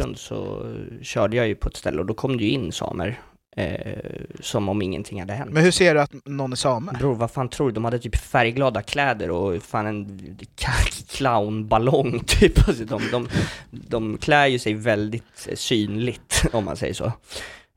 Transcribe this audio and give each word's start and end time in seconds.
Östersund 0.00 0.18
så 0.18 0.66
körde 1.02 1.36
jag 1.36 1.48
ju 1.48 1.54
på 1.54 1.68
ett 1.68 1.76
ställe 1.76 2.00
och 2.00 2.06
då 2.06 2.14
kom 2.14 2.36
det 2.36 2.44
ju 2.44 2.50
in 2.50 2.72
samer. 2.72 3.20
Eh, 3.56 3.98
som 4.40 4.68
om 4.68 4.82
ingenting 4.82 5.20
hade 5.20 5.32
hänt. 5.32 5.50
Men 5.52 5.62
hur 5.62 5.70
ser 5.70 5.94
du 5.94 6.00
att 6.00 6.12
någon 6.24 6.52
är 6.52 6.56
same? 6.56 6.92
Bror, 6.98 7.14
vad 7.14 7.30
fan 7.30 7.48
tror 7.48 7.66
du? 7.66 7.74
De 7.74 7.84
hade 7.84 7.98
typ 7.98 8.16
färgglada 8.16 8.82
kläder 8.82 9.30
och 9.30 9.62
fan 9.62 9.86
en 9.86 10.38
clownballong 11.08 12.20
typ. 12.26 12.68
Alltså, 12.68 12.84
de, 12.84 13.02
de, 13.12 13.28
de 13.70 14.18
klär 14.18 14.46
ju 14.46 14.58
sig 14.58 14.74
väldigt 14.74 15.48
eh, 15.48 15.54
synligt, 15.56 16.44
om 16.52 16.64
man 16.64 16.76
säger 16.76 16.94
så. 16.94 17.12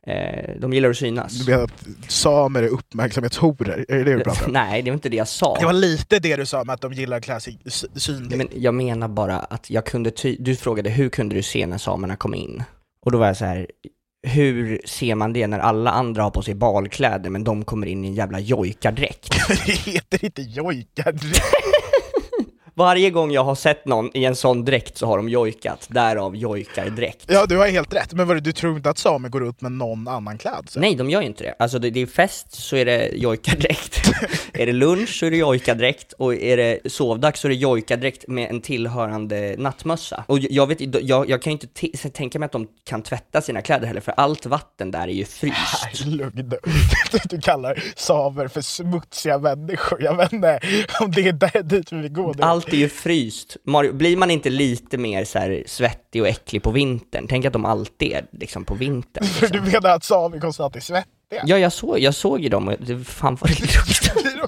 Eh, 0.07 0.49
de 0.59 0.73
gillar 0.73 0.89
att 0.89 0.97
synas. 0.97 1.33
Du 1.33 1.51
menar 1.51 1.63
att 1.63 1.85
samer 2.07 2.63
är 2.63 2.67
uppmärksamhetshoror? 2.67 3.85
Är 3.89 3.95
det 3.97 4.03
det 4.03 4.13
du 4.13 4.19
pratar 4.23 4.45
om? 4.45 4.51
Nej, 4.53 4.81
det 4.81 4.89
var 4.91 4.93
inte 4.95 5.09
det 5.09 5.17
jag 5.17 5.27
sa. 5.27 5.57
Det 5.59 5.65
var 5.65 5.73
lite 5.73 6.19
det 6.19 6.35
du 6.35 6.45
sa 6.45 6.63
med 6.63 6.73
att 6.73 6.81
de 6.81 6.93
gillar 6.93 7.17
att 7.17 7.23
klä 7.23 7.39
sig 7.39 7.59
sy- 7.65 7.87
synligt. 7.95 8.37
Men 8.37 8.47
jag 8.55 8.73
menar 8.73 9.07
bara 9.07 9.39
att 9.39 9.69
jag 9.69 9.85
kunde 9.85 10.11
ty- 10.11 10.37
du 10.39 10.55
frågade 10.55 10.89
hur 10.89 11.09
kunde 11.09 11.35
du 11.35 11.41
se 11.43 11.67
när 11.67 11.77
samerna 11.77 12.15
kom 12.15 12.33
in? 12.35 12.63
Och 13.05 13.11
då 13.11 13.17
var 13.17 13.27
jag 13.27 13.37
så 13.37 13.45
här, 13.45 13.67
hur 14.27 14.81
ser 14.85 15.15
man 15.15 15.33
det 15.33 15.47
när 15.47 15.59
alla 15.59 15.91
andra 15.91 16.23
har 16.23 16.31
på 16.31 16.41
sig 16.41 16.55
balkläder 16.55 17.29
men 17.29 17.43
de 17.43 17.65
kommer 17.65 17.87
in 17.87 18.03
i 18.05 18.07
en 18.07 18.13
jävla 18.13 18.39
jojkardräkt? 18.39 19.29
det 19.65 19.71
heter 19.71 20.25
inte 20.25 20.41
jojkardräkt. 20.41 21.41
Varje 22.75 23.09
gång 23.09 23.31
jag 23.31 23.43
har 23.43 23.55
sett 23.55 23.85
någon 23.85 24.17
i 24.17 24.25
en 24.25 24.35
sån 24.35 24.65
dräkt 24.65 24.97
så 24.97 25.05
har 25.07 25.17
de 25.17 25.29
jojkat, 25.29 25.87
därav 25.89 26.35
jojkardräkt. 26.35 27.25
Ja, 27.27 27.45
du 27.45 27.57
har 27.57 27.67
helt 27.67 27.93
rätt. 27.93 28.13
Men 28.13 28.27
vad, 28.27 28.43
du 28.43 28.51
tror 28.51 28.75
inte 28.77 28.89
att 28.89 28.97
samer 28.97 29.29
går 29.29 29.47
ut 29.49 29.61
med 29.61 29.71
någon 29.71 30.07
annan 30.07 30.37
klädsel? 30.37 30.81
Nej, 30.81 30.95
de 30.95 31.09
gör 31.09 31.21
ju 31.21 31.27
inte 31.27 31.43
det. 31.43 31.55
Alltså 31.59 31.79
det, 31.79 31.89
det 31.89 32.01
är 32.01 32.05
fest 32.05 32.53
så 32.53 32.75
är 32.75 32.85
det 32.85 33.07
jojkardräkt. 33.07 34.11
är 34.53 34.65
det 34.65 34.73
lunch 34.73 35.19
så 35.19 35.25
är 35.25 35.31
det 35.31 35.37
jojkardräkt 35.37 36.13
och 36.13 36.35
är 36.35 36.57
det 36.57 36.91
sovdags 36.91 37.39
så 37.39 37.47
är 37.47 37.49
det 37.49 37.55
jojkardräkt 37.55 38.27
med 38.27 38.49
en 38.49 38.61
tillhörande 38.61 39.55
nattmössa. 39.57 40.23
Och 40.27 40.39
jag 40.39 40.67
vet 40.67 41.05
jag, 41.05 41.29
jag 41.29 41.41
kan 41.41 41.53
ju 41.53 41.59
inte 41.81 42.09
tänka 42.09 42.39
mig 42.39 42.45
att 42.45 42.51
de 42.51 42.67
kan 42.83 43.01
tvätta 43.01 43.41
sina 43.41 43.61
kläder 43.61 43.87
heller 43.87 44.01
för 44.01 44.13
allt 44.17 44.45
vatten 44.45 44.91
där 44.91 45.07
är 45.07 45.07
ju 45.07 45.25
fryst. 45.25 46.05
Lugn 46.05 46.49
nu. 46.49 46.57
Du 47.29 47.41
kallar 47.41 47.83
samer 47.95 48.47
för 48.47 48.61
smutsiga 48.61 49.37
människor. 49.37 50.03
Jag 50.03 50.17
vet 50.17 50.33
inte 50.33 50.59
om 50.99 51.11
det 51.11 51.27
är 51.27 51.33
där 51.33 51.63
dit 51.63 51.91
vi 51.91 51.97
vill 51.97 52.11
gå. 52.11 52.33
nu. 52.37 52.43
Allt 52.65 52.73
är 52.73 52.77
ju 52.77 52.89
fryst. 52.89 53.57
Mario, 53.65 53.93
blir 53.93 54.17
man 54.17 54.31
inte 54.31 54.49
lite 54.49 54.97
mer 54.97 55.25
så 55.25 55.39
här 55.39 55.63
svettig 55.67 56.21
och 56.21 56.27
äcklig 56.27 56.63
på 56.63 56.71
vintern? 56.71 57.27
Tänk 57.29 57.45
att 57.45 57.53
de 57.53 57.65
alltid 57.65 58.11
är 58.11 58.25
liksom 58.31 58.65
på 58.65 58.75
vintern. 58.75 59.23
För 59.25 59.47
du 59.47 59.53
Liksom. 59.61 59.71
menar 59.81 59.95
att 59.95 60.03
samer 60.03 60.39
konstant 60.39 60.75
är 60.75 60.79
svettiga? 60.79 61.43
Ja, 61.45 61.57
jag 61.57 61.73
såg, 61.73 61.99
jag 61.99 62.15
såg 62.15 62.39
ju 62.41 62.49
dem 62.49 62.67
och 62.67 62.75
det 62.79 63.03
fan 63.03 63.37
vad 63.41 63.49
det 63.49 63.59
luktade. 63.61 64.47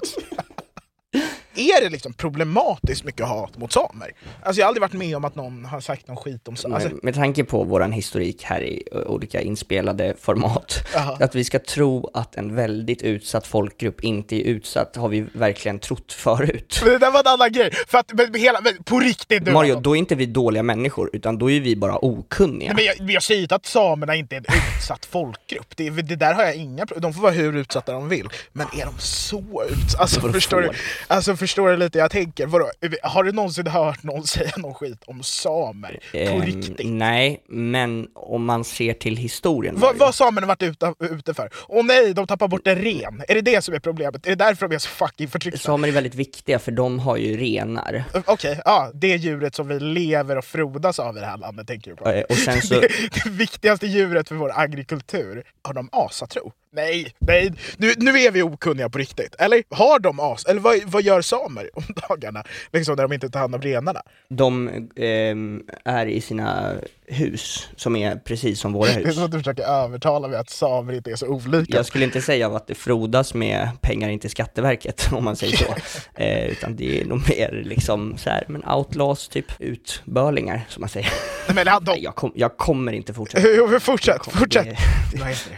Är 1.56 1.80
det 1.80 1.88
liksom 1.90 2.12
problematiskt 2.12 3.04
mycket 3.04 3.26
hat 3.26 3.58
mot 3.58 3.72
samer? 3.72 4.12
Alltså 4.42 4.60
jag 4.60 4.66
har 4.66 4.68
aldrig 4.68 4.80
varit 4.80 4.92
med 4.92 5.16
om 5.16 5.24
att 5.24 5.34
någon 5.34 5.64
har 5.64 5.80
sagt 5.80 6.08
någon 6.08 6.16
skit 6.16 6.48
om 6.48 6.56
samer. 6.56 6.74
Alltså, 6.74 6.90
med, 6.90 7.04
med 7.04 7.14
tanke 7.14 7.44
på 7.44 7.64
våran 7.64 7.92
historik 7.92 8.42
här 8.42 8.62
i 8.62 8.82
olika 9.06 9.40
inspelade 9.40 10.14
format, 10.20 10.86
Jaha. 10.94 11.16
att 11.20 11.34
vi 11.34 11.44
ska 11.44 11.58
tro 11.58 12.10
att 12.14 12.36
en 12.36 12.54
väldigt 12.54 13.02
utsatt 13.02 13.46
folkgrupp 13.46 14.04
inte 14.04 14.36
är 14.36 14.40
utsatt 14.40 14.96
har 14.96 15.08
vi 15.08 15.20
verkligen 15.32 15.78
trott 15.78 16.12
förut. 16.12 16.80
men 16.82 16.92
det 16.92 16.98
där 16.98 17.10
var 17.10 17.20
en 17.20 17.26
annan 17.26 17.52
grej. 17.52 17.70
För 17.88 17.98
att, 17.98 18.12
men, 18.12 18.34
hela, 18.34 18.60
men, 18.60 18.82
på 18.84 18.98
riktigt 19.00 19.42
nu. 19.42 19.52
Mario, 19.52 19.80
då 19.80 19.96
är 19.96 19.98
inte 19.98 20.14
vi 20.14 20.26
dåliga 20.26 20.62
människor, 20.62 21.10
utan 21.12 21.38
då 21.38 21.50
är 21.50 21.60
vi 21.60 21.76
bara 21.76 22.04
okunniga. 22.04 22.72
Nej, 22.72 22.84
men 22.98 23.06
jag, 23.06 23.14
jag 23.14 23.22
säger 23.22 23.42
inte 23.42 23.54
att 23.54 23.66
samerna 23.66 24.14
inte 24.14 24.36
är 24.36 24.38
en 24.38 24.44
utsatt 24.76 25.06
folkgrupp. 25.06 25.76
Det, 25.76 25.90
det 25.90 26.16
där 26.16 26.34
har 26.34 26.42
jag 26.42 26.54
inga 26.56 26.86
pro- 26.86 26.98
De 26.98 27.14
får 27.14 27.22
vara 27.22 27.32
hur 27.32 27.56
utsatta 27.56 27.92
de 27.92 28.08
vill. 28.08 28.28
Men 28.52 28.66
är 28.66 28.84
de 28.84 28.94
så 28.98 29.64
utsatta? 29.70 30.02
Alltså, 30.02 30.20
förstår 30.32 30.60
du, 30.60 30.70
alltså 31.08 31.36
förstår 31.46 31.68
du 31.70 31.76
lite 31.76 31.98
jag 31.98 32.10
tänker? 32.10 32.46
Vadå, 32.46 32.70
har 33.02 33.24
du 33.24 33.32
någonsin 33.32 33.66
hört 33.66 34.02
någon 34.02 34.26
säga 34.26 34.50
någon 34.56 34.74
skit 34.74 35.02
om 35.06 35.22
samer? 35.22 36.00
På 36.12 36.18
Ehm, 36.18 36.42
riktigt? 36.42 36.86
nej, 36.90 37.42
men 37.48 38.08
om 38.14 38.44
man 38.44 38.64
ser 38.64 38.92
till 38.92 39.16
historien. 39.16 39.74
Vad 39.74 39.82
Mario. 39.82 39.98
vad 39.98 40.08
har 40.08 40.12
samerna 40.12 40.46
varit 40.46 40.62
ute, 40.62 40.94
ute 41.00 41.34
för? 41.34 41.50
Åh 41.68 41.84
nej, 41.84 42.14
de 42.14 42.26
tappar 42.26 42.48
bort 42.48 42.66
en 42.66 42.76
ren. 42.76 43.22
Är 43.28 43.34
det 43.34 43.40
det 43.40 43.64
som 43.64 43.74
är 43.74 43.78
problemet? 43.78 44.26
Är 44.26 44.30
det 44.30 44.44
därför 44.44 44.68
de 44.68 44.74
är 44.74 44.78
så 44.78 44.88
fucking 44.88 45.28
förtryckta? 45.28 45.58
Samer 45.60 45.88
är 45.88 45.92
väldigt 45.92 46.14
viktiga 46.14 46.58
för 46.58 46.72
de 46.72 46.98
har 46.98 47.16
ju 47.16 47.36
renar. 47.36 48.04
Okej, 48.26 48.60
ja, 48.64 48.90
det 48.94 49.16
djuret 49.16 49.54
som 49.54 49.68
vi 49.68 49.80
lever 49.80 50.38
och 50.38 50.44
frodas 50.44 50.98
av 50.98 51.16
i 51.16 51.20
det 51.20 51.26
här 51.26 51.36
landet 51.38 51.66
tänker 51.66 51.90
du 51.90 51.96
på. 51.96 52.08
Eh, 52.10 52.22
Och 52.22 52.36
sen 52.36 52.62
så, 52.62 52.74
Det, 52.80 52.88
det 53.24 53.30
viktigaste 53.30 53.86
djuret 53.86 54.28
för 54.28 54.34
vår 54.34 54.52
agrikultur. 54.54 55.42
Har 55.62 55.74
de 55.74 55.88
asatro? 55.92 56.52
Nej, 56.76 57.12
nej, 57.18 57.52
nu, 57.76 57.92
nu 57.96 58.18
är 58.20 58.30
vi 58.30 58.42
okunniga 58.42 58.88
på 58.88 58.98
riktigt. 58.98 59.34
Eller 59.38 59.62
har 59.70 59.98
de 59.98 60.20
as? 60.20 60.44
Eller 60.44 60.60
vad, 60.60 60.76
vad 60.86 61.02
gör 61.02 61.22
samer 61.22 61.70
om 61.74 61.82
dagarna? 62.08 62.44
Liksom 62.72 62.94
när 62.96 63.02
de 63.02 63.12
inte 63.12 63.30
tar 63.30 63.40
hand 63.40 63.54
om 63.54 63.60
renarna. 63.62 64.02
de 64.28 64.68
ehm, 64.96 65.62
är 65.84 66.06
i 66.06 66.20
sina 66.20 66.72
hus, 67.08 67.68
som 67.76 67.96
är 67.96 68.16
precis 68.16 68.60
som 68.60 68.72
våra 68.72 68.86
Det 68.94 68.94
är 69.00 69.04
hus. 69.04 69.14
som 69.14 69.24
att 69.24 69.30
du 69.32 69.38
försöker 69.38 69.62
övertala 69.62 70.28
mig 70.28 70.38
att 70.38 70.50
samer 70.50 70.92
inte 70.92 71.10
är 71.10 71.16
så 71.16 71.26
olika. 71.26 71.76
Jag 71.76 71.86
skulle 71.86 72.04
inte 72.04 72.22
säga 72.22 72.46
att 72.48 72.66
det 72.66 72.74
frodas 72.74 73.34
med 73.34 73.68
pengar 73.80 74.08
in 74.08 74.18
till 74.18 74.30
Skatteverket, 74.30 75.08
om 75.12 75.24
man 75.24 75.36
säger 75.36 75.56
så. 75.56 75.74
Eh, 76.18 76.46
utan 76.46 76.76
det 76.76 77.00
är 77.00 77.04
nog 77.04 77.18
mer 77.30 77.62
liksom 77.64 78.16
så 78.18 78.30
här, 78.30 78.44
men 78.48 78.64
outlaws, 78.68 79.28
typ 79.28 79.46
utbörlingar, 79.58 80.66
som 80.68 80.80
man 80.80 80.88
säger. 80.88 81.12
Nej, 81.48 81.64
men 81.64 81.84
de, 81.84 81.96
jag, 82.00 82.14
kom, 82.14 82.32
jag 82.34 82.56
kommer 82.56 82.92
inte 82.92 83.14
fortsätta. 83.14 83.48
Jo, 83.48 83.80
fortsätt, 83.80 84.24
fortsätt. 84.24 84.64
det- 84.64 85.18
Vad 85.18 85.28
heter 85.28 85.50
det? 85.50 85.56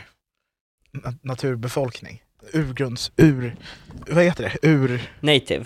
Na- 1.05 1.19
naturbefolkning. 1.23 2.23
Urgrunds... 2.53 3.13
Ur... 3.17 3.57
Vad 4.09 4.25
heter 4.25 4.43
det? 4.45 4.69
Ur... 4.69 5.11
Native. 5.21 5.65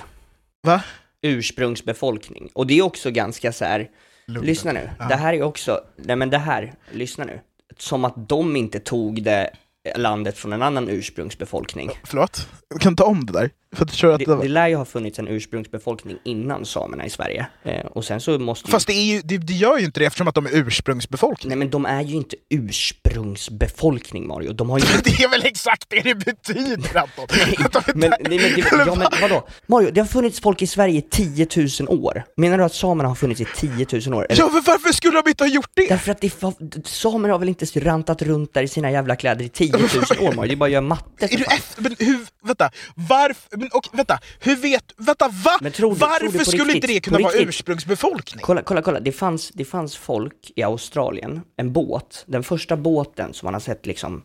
Va? 0.63 0.83
Ursprungsbefolkning. 1.23 2.51
Och 2.55 2.67
det 2.67 2.79
är 2.79 2.83
också 2.83 3.11
ganska 3.11 3.53
så 3.53 3.65
här. 3.65 3.91
Lugn. 4.27 4.47
lyssna 4.47 4.73
nu. 4.73 4.91
Ja. 4.99 5.09
Det 5.09 5.15
här 5.15 5.35
är 5.35 5.43
också, 5.43 5.81
nej 5.97 6.17
men 6.17 6.31
det 6.31 6.39
här, 6.39 6.75
lyssna 6.93 7.25
nu. 7.25 7.41
Som 7.79 8.05
att 8.05 8.29
de 8.29 8.57
inte 8.57 8.81
tog 8.81 9.23
det 9.23 9.51
landet 9.97 10.39
från 10.39 10.53
en 10.53 10.63
annan 10.63 10.89
ursprungsbefolkning. 10.89 11.91
Förlåt? 12.05 12.49
Kan 12.81 12.93
du 12.93 12.97
ta 12.97 13.05
om 13.05 13.27
det 13.27 13.33
där? 13.33 13.51
För 13.77 13.85
att 13.85 14.03
jag 14.03 14.13
att 14.13 14.19
det, 14.19 14.25
Det, 14.25 14.43
det 14.43 14.49
lär 14.49 14.69
ju 14.69 14.77
ha 14.77 14.85
funnits 14.85 15.19
en 15.19 15.29
ursprungsbefolkning 15.29 16.17
innan 16.25 16.65
samerna 16.67 17.07
i 17.07 17.11
Sverige. 17.11 17.47
Eh, 17.63 17.87
och 17.87 18.05
sen 18.05 18.21
så 18.21 18.39
måste 18.39 18.69
ju... 18.69 18.71
Fast 18.73 18.87
det, 18.87 18.93
är 18.93 19.05
ju, 19.05 19.21
det, 19.25 19.39
det 19.39 19.53
gör 19.53 19.79
ju 19.79 19.85
inte 19.85 20.01
det 20.01 20.07
eftersom 20.07 20.29
att 20.29 20.35
de 20.35 20.47
är 20.47 20.51
ursprungsbefolkning. 20.55 21.49
Nej 21.49 21.59
men 21.59 21.71
de 21.71 21.87
är 21.87 22.03
ju 22.03 22.17
inte 22.17 22.37
ursprungsbefolkning 22.51 24.27
Mario, 24.27 24.53
de 24.53 24.71
har 24.71 24.79
ju 24.79 24.85
Det 25.05 25.11
är 25.25 25.29
väl 25.31 25.45
exakt 25.45 25.85
det 25.91 26.01
det 26.01 26.15
betyder 26.15 26.97
Anton? 26.97 27.27
Men, 27.95 28.11
där- 28.11 28.17
nej, 28.29 28.39
men, 28.39 28.55
det, 28.55 28.85
ja, 28.87 28.95
men 28.95 29.09
vadå? 29.21 29.49
Mario, 29.67 29.91
det 29.91 30.01
har 30.01 30.07
funnits 30.07 30.41
folk 30.41 30.63
i 30.63 30.67
Sverige 30.67 30.99
i 30.99 31.03
10 31.03 31.47
000 31.81 32.05
år. 32.05 32.25
Menar 32.37 32.59
du 32.59 32.65
att 32.65 32.75
samerna 32.75 33.09
har 33.09 33.15
funnits 33.17 33.41
i 33.41 33.47
10 33.57 33.87
000 34.07 34.15
år? 34.15 34.27
Eller? 34.31 34.43
Ja, 34.43 34.51
men 34.53 34.63
varför 34.67 34.93
skulle 34.93 35.23
de 35.23 35.29
inte 35.29 35.45
ha 35.45 35.49
gjort 35.49 35.71
det? 35.75 35.89
Därför 35.89 36.13
att 36.13 36.21
det, 36.21 36.33
samer 36.87 37.29
har 37.29 37.39
väl 37.39 37.49
inte 37.49 37.67
rantat 37.81 38.23
runt 38.23 38.55
där 38.55 38.63
i 38.63 38.69
sina 38.69 38.91
jävla 38.91 39.17
kläder 39.17 39.45
i 39.45 39.49
10 39.49 39.72
000 39.79 40.29
år 40.29 40.33
Mario, 40.35 40.49
det 40.49 40.55
är 40.55 40.57
bara 40.57 40.65
att 40.67 40.71
göra 40.73 40.81
matte 40.83 41.29
för 41.29 41.35
Är 41.35 41.39
du 41.39 41.45
fan. 41.45 41.59
men 41.79 41.97
hur, 41.99 42.19
vänta, 42.43 42.71
varför, 42.95 43.57
men 43.57 43.69
och, 43.73 43.89
vänta, 43.93 44.19
hur 44.41 44.57
vet, 44.57 44.85
vänta 44.97 45.29
va? 45.29 45.59
Men 45.61 45.73
tror 45.73 45.91
du- 45.91 45.97
tror 45.99 46.09
varför 46.09 46.27
du 46.33 46.39
på 46.39 46.45
skulle 46.45 46.63
inte 46.63 46.87
riktigt- 46.87 46.89
det 46.89 47.01
kunna 47.01 47.17
på 47.17 47.23
vara 47.23 47.33
riktigt? 47.33 47.49
ursprungsbefolkning? 47.49 48.43
Kolla, 48.45 48.63
kolla, 48.63 48.83
kolla, 48.83 49.01
det 49.01 49.13
fanns, 49.13 49.49
det 49.55 49.65
fanns 49.65 49.97
folk 49.97 50.53
i 50.57 50.63
Australien, 50.63 51.41
en 51.57 51.73
båt, 51.73 52.25
den 52.27 52.43
första 52.43 52.77
båten 52.77 53.35
som 53.35 53.47
man 53.47 53.55
har 53.55 53.61
sett 53.61 53.87
liksom 53.87 54.23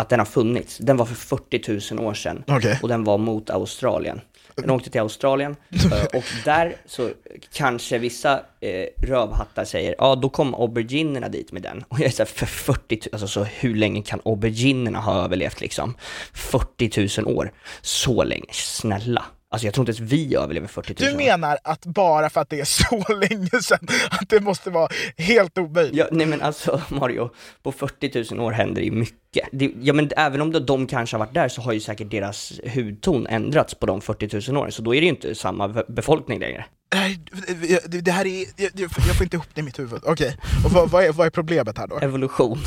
att 0.00 0.08
den 0.08 0.18
har 0.18 0.26
funnits, 0.26 0.78
den 0.78 0.96
var 0.96 1.06
för 1.06 1.14
40 1.14 1.94
000 1.94 2.06
år 2.06 2.14
sedan 2.14 2.44
Okej. 2.46 2.78
och 2.82 2.88
den 2.88 3.04
var 3.04 3.18
mot 3.18 3.50
Australien. 3.50 4.20
Den 4.62 4.70
åkte 4.70 4.90
till 4.90 5.00
Australien 5.00 5.56
eh, 5.92 6.04
och 6.18 6.24
där 6.44 6.76
så 6.86 7.10
kanske 7.52 7.98
vissa 7.98 8.40
eh, 8.60 8.86
rövhattar 9.08 9.64
säger, 9.64 9.94
ja 9.98 10.14
då 10.14 10.28
kom 10.28 10.54
auberginerna 10.54 11.28
dit 11.28 11.52
med 11.52 11.62
den. 11.62 11.84
Och 11.88 12.00
jag 12.00 12.06
är 12.06 12.10
såhär, 12.10 12.26
för 12.26 12.46
40 12.46 12.96
000, 12.96 13.02
alltså 13.12 13.28
så 13.28 13.44
hur 13.44 13.74
länge 13.74 14.02
kan 14.02 14.20
auberginerna 14.24 15.00
ha 15.00 15.24
överlevt 15.24 15.60
liksom? 15.60 15.94
40 16.34 17.22
000 17.22 17.36
år, 17.36 17.52
så 17.82 18.24
länge, 18.24 18.52
snälla. 18.52 19.24
Alltså 19.50 19.66
jag 19.66 19.74
tror 19.74 19.88
inte 19.88 19.98
ens 20.02 20.12
vi 20.12 20.34
överlever 20.34 20.66
40 20.68 21.04
000 21.04 21.10
Du 21.12 21.16
menar 21.16 21.58
att 21.64 21.86
bara 21.86 22.30
för 22.30 22.40
att 22.40 22.50
det 22.50 22.60
är 22.60 22.64
så 22.64 23.12
länge 23.20 23.62
sedan, 23.62 23.88
att 24.10 24.28
det 24.28 24.40
måste 24.40 24.70
vara 24.70 24.88
helt 25.16 25.58
omöjligt? 25.58 25.96
Ja, 25.96 26.06
nej 26.12 26.26
men 26.26 26.42
alltså 26.42 26.82
Mario, 26.88 27.30
på 27.62 27.72
40 27.72 28.34
000 28.34 28.44
år 28.46 28.52
händer 28.52 28.80
det 28.80 28.84
ju 28.86 28.92
mycket. 28.92 29.48
Det, 29.52 29.70
ja 29.80 29.92
men 29.92 30.10
även 30.16 30.40
om 30.40 30.66
de, 30.66 30.86
kanske 30.86 31.16
har 31.16 31.18
varit 31.18 31.34
där 31.34 31.48
så 31.48 31.62
har 31.62 31.72
ju 31.72 31.80
säkert 31.80 32.10
deras 32.10 32.52
hudton 32.74 33.26
ändrats 33.26 33.74
på 33.74 33.86
de 33.86 34.00
40 34.00 34.50
000 34.52 34.62
åren, 34.62 34.72
så 34.72 34.82
då 34.82 34.94
är 34.94 35.00
det 35.00 35.04
ju 35.04 35.10
inte 35.10 35.34
samma 35.34 35.68
be- 35.68 35.84
befolkning 35.88 36.40
längre. 36.40 36.64
Nej, 36.94 37.20
det, 37.86 38.10
här 38.10 38.26
är, 38.26 38.46
jag, 38.56 38.90
får 38.90 39.22
inte 39.22 39.36
ihop 39.36 39.48
det 39.54 39.60
i 39.60 39.64
mitt 39.64 39.78
huvud. 39.78 40.00
Okej, 40.04 40.36
och 40.64 40.70
vad, 40.70 40.90
vad, 40.90 41.04
är, 41.04 41.12
vad 41.12 41.26
är 41.26 41.30
problemet 41.30 41.78
här 41.78 41.86
då? 41.86 41.98
Evolution. 41.98 42.58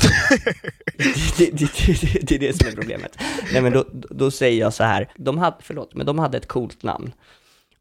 det, 0.96 1.14
det, 1.36 1.50
det, 1.50 2.00
det, 2.00 2.18
det 2.22 2.34
är 2.34 2.38
det 2.38 2.56
som 2.56 2.68
är 2.68 2.72
problemet. 2.72 3.18
Nej 3.52 3.62
men 3.62 3.72
då, 3.72 3.84
då 3.92 4.30
säger 4.30 4.60
jag 4.60 4.74
så 4.74 4.84
här, 4.84 5.12
de 5.16 5.38
hade, 5.38 5.56
förlåt, 5.60 5.94
men 5.94 6.06
de 6.06 6.18
hade 6.18 6.36
ett 6.38 6.48
coolt 6.48 6.82
namn. 6.82 7.12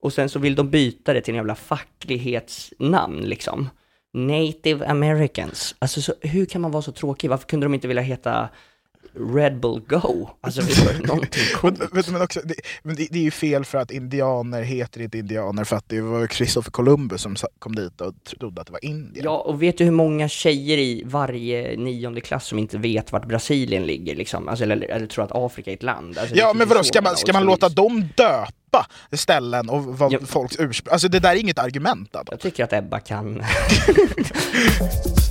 Och 0.01 0.13
sen 0.13 0.29
så 0.29 0.39
vill 0.39 0.55
de 0.55 0.69
byta 0.69 1.13
det 1.13 1.21
till 1.21 1.31
en 1.31 1.35
jävla 1.35 1.55
facklighetsnamn 1.55 3.21
liksom. 3.21 3.69
Native 4.13 4.85
Americans. 4.85 5.75
Alltså 5.79 6.01
så, 6.01 6.13
hur 6.21 6.45
kan 6.45 6.61
man 6.61 6.71
vara 6.71 6.81
så 6.81 6.91
tråkig? 6.91 7.29
Varför 7.29 7.47
kunde 7.47 7.65
de 7.65 7.73
inte 7.73 7.87
vilja 7.87 8.03
heta 8.03 8.49
Red 9.35 9.59
Bull 9.59 9.81
Go? 9.87 10.29
Alltså 10.41 10.61
det 10.61 10.85
var 10.85 11.07
någonting 11.07 11.43
coolt. 11.55 11.79
Men, 11.93 12.03
men 12.07 12.21
också, 12.21 12.39
det, 12.43 12.55
men 12.83 12.95
det, 12.95 13.07
det 13.11 13.19
är 13.19 13.23
ju 13.23 13.31
fel 13.31 13.65
för 13.65 13.77
att 13.77 13.91
indianer 13.91 14.61
heter 14.61 15.01
inte 15.01 15.17
indianer 15.17 15.63
för 15.63 15.75
att 15.75 15.89
det 15.89 16.01
var 16.01 16.27
Christopher 16.27 16.71
Columbus 16.71 17.21
som 17.21 17.35
kom 17.59 17.75
dit 17.75 18.01
och 18.01 18.13
trodde 18.39 18.61
att 18.61 18.67
det 18.67 18.73
var 18.73 18.85
Indien. 18.85 19.25
Ja, 19.25 19.37
och 19.37 19.61
vet 19.63 19.77
du 19.77 19.83
hur 19.83 19.91
många 19.91 20.27
tjejer 20.27 20.77
i 20.77 21.03
varje 21.05 21.77
nionde 21.77 22.21
klass 22.21 22.45
som 22.45 22.59
inte 22.59 22.77
vet 22.77 23.11
vart 23.11 23.25
Brasilien 23.27 23.85
ligger 23.85 24.15
liksom? 24.15 24.47
Alltså, 24.47 24.63
eller, 24.63 24.91
eller 24.91 25.07
tror 25.07 25.23
att 25.25 25.31
Afrika 25.33 25.71
är 25.71 25.75
ett 25.75 25.83
land? 25.83 26.17
Alltså, 26.17 26.35
Ja 26.35 26.53
men 26.55 26.67
vadå, 26.67 26.83
ska 26.83 27.01
man, 27.01 27.17
ska 27.17 27.33
man 27.33 27.43
låta 27.45 27.69
dem 27.69 28.09
döpa 28.17 28.85
ställen 29.11 29.69
och 29.69 29.83
vad 29.83 30.13
Ja. 30.13 30.19
folks 30.25 30.55
ursprung... 30.59 30.91
Alltså 30.93 31.07
det 31.07 31.19
där 31.19 31.31
är 31.31 31.39
inget 31.39 31.59
argument 31.59 32.15
Adam. 32.15 32.27
Jag 32.31 32.39
tycker 32.39 32.63
att 32.63 32.73
Ebba 32.73 32.99
kan... 32.99 33.43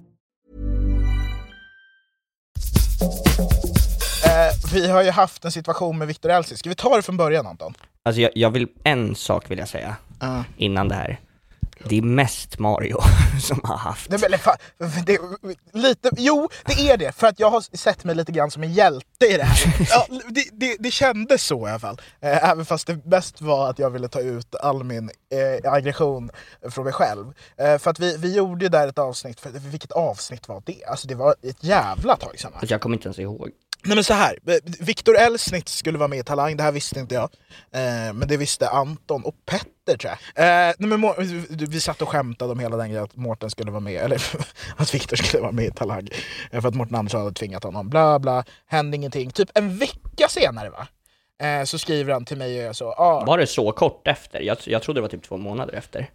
Eh, 4.25 4.71
vi 4.73 4.89
har 4.91 5.03
ju 5.03 5.11
haft 5.11 5.45
en 5.45 5.51
situation 5.51 5.97
med 5.97 6.07
Viktor 6.07 6.29
Elsis, 6.31 6.59
ska 6.59 6.69
vi 6.69 6.75
ta 6.75 6.95
det 6.95 7.01
från 7.01 7.17
början 7.17 7.47
Anton? 7.47 7.73
Alltså 8.03 8.21
jag, 8.21 8.31
jag 8.35 8.49
vill, 8.49 8.67
en 8.83 9.15
sak 9.15 9.51
vill 9.51 9.59
jag 9.59 9.67
säga 9.67 9.95
Ja. 10.19 10.43
innan 10.57 10.87
det 10.87 10.95
här. 10.95 11.19
Det 11.89 11.97
är 11.97 12.01
mest 12.01 12.59
Mario 12.59 12.97
som 13.41 13.61
har 13.63 13.77
haft. 13.77 14.09
Nej, 14.09 14.19
men, 14.19 14.25
eller 14.27 14.37
fa- 14.37 14.57
det, 15.05 15.19
lite, 15.79 16.09
jo, 16.17 16.49
det 16.65 16.89
är 16.89 16.97
det, 16.97 17.11
för 17.11 17.27
att 17.27 17.39
jag 17.39 17.49
har 17.49 17.77
sett 17.77 18.03
mig 18.03 18.15
lite 18.15 18.31
grann 18.31 18.51
som 18.51 18.63
en 18.63 18.73
hjälte 18.73 19.25
i 19.25 19.37
det 19.37 19.43
här. 19.43 19.75
Ja, 19.89 20.05
det, 20.29 20.45
det, 20.51 20.75
det 20.79 20.91
kändes 20.91 21.43
så 21.43 21.67
i 21.67 21.69
alla 21.69 21.79
fall. 21.79 22.01
Eh, 22.21 22.49
även 22.49 22.65
fast 22.65 22.87
det 22.87 23.05
bäst 23.05 23.41
var 23.41 23.69
att 23.69 23.79
jag 23.79 23.89
ville 23.89 24.07
ta 24.07 24.19
ut 24.19 24.55
all 24.55 24.83
min 24.83 25.09
eh, 25.63 25.71
aggression 25.73 26.29
från 26.71 26.83
mig 26.85 26.93
själv. 26.93 27.33
Eh, 27.57 27.77
för 27.77 27.91
att 27.91 27.99
vi, 27.99 28.17
vi 28.17 28.35
gjorde 28.35 28.65
ju 28.65 28.69
där 28.69 28.87
ett 28.87 28.97
avsnitt, 28.99 29.39
för, 29.39 29.49
vilket 29.49 29.91
avsnitt 29.91 30.47
var 30.47 30.63
det? 30.65 30.83
Alltså 30.85 31.07
det 31.07 31.15
var 31.15 31.35
ett 31.43 31.63
jävla 31.63 32.15
tag 32.17 32.39
sedan. 32.39 32.51
jag 32.61 32.81
kommer 32.81 32.95
inte 32.95 33.07
ens 33.07 33.19
ihåg. 33.19 33.49
Nej 33.83 33.95
men 33.95 34.03
så 34.03 34.13
här, 34.13 34.37
eh, 34.47 34.55
Viktor 34.79 35.17
Elsnitz 35.17 35.75
skulle 35.75 35.97
vara 35.97 36.07
med 36.07 36.19
i 36.19 36.23
Talang, 36.23 36.57
det 36.57 36.63
här 36.63 36.71
visste 36.71 36.99
inte 36.99 37.15
jag. 37.15 37.29
Eh, 37.71 38.13
men 38.13 38.27
det 38.27 38.37
visste 38.37 38.69
Anton 38.69 39.23
och 39.23 39.35
Petter 39.45 39.97
tror 39.97 40.13
jag. 40.35 40.69
Eh, 40.69 40.73
nej, 40.77 40.97
men 40.97 41.13
vi 41.69 41.79
satt 41.79 42.01
och 42.01 42.09
skämtade 42.09 42.51
om 42.51 42.59
hela 42.59 42.77
den 42.77 42.89
grejen 42.89 43.03
att 43.03 43.15
Mårten 43.15 43.49
skulle 43.49 43.71
vara 43.71 43.79
med, 43.79 44.03
eller 44.03 44.23
att 44.77 44.93
Viktor 44.93 45.17
skulle 45.17 45.41
vara 45.41 45.51
med 45.51 45.65
i 45.65 45.71
Talang. 45.71 46.07
Eh, 46.51 46.61
för 46.61 46.67
att 46.67 46.75
Mårten 46.75 46.95
Andersson 46.95 47.21
hade 47.21 47.33
tvingat 47.33 47.63
honom, 47.63 47.89
bla 47.89 48.19
bla, 48.19 48.43
hände 48.67 48.97
ingenting. 48.97 49.31
Typ 49.31 49.49
en 49.53 49.77
vecka 49.77 50.27
senare 50.29 50.69
va? 50.69 50.87
Eh, 51.41 51.63
så 51.63 51.77
skriver 51.77 52.13
han 52.13 52.25
till 52.25 52.37
mig 52.37 52.59
och 52.59 52.63
jag 52.65 52.75
så, 52.75 52.91
ah, 52.91 53.25
Var 53.25 53.37
det 53.37 53.47
så 53.47 53.71
kort 53.71 54.07
efter? 54.07 54.41
Jag, 54.41 54.57
jag 54.65 54.81
trodde 54.81 54.97
det 54.97 55.01
var 55.01 55.09
typ 55.09 55.23
två 55.23 55.37
månader 55.37 55.73
efter 55.73 56.09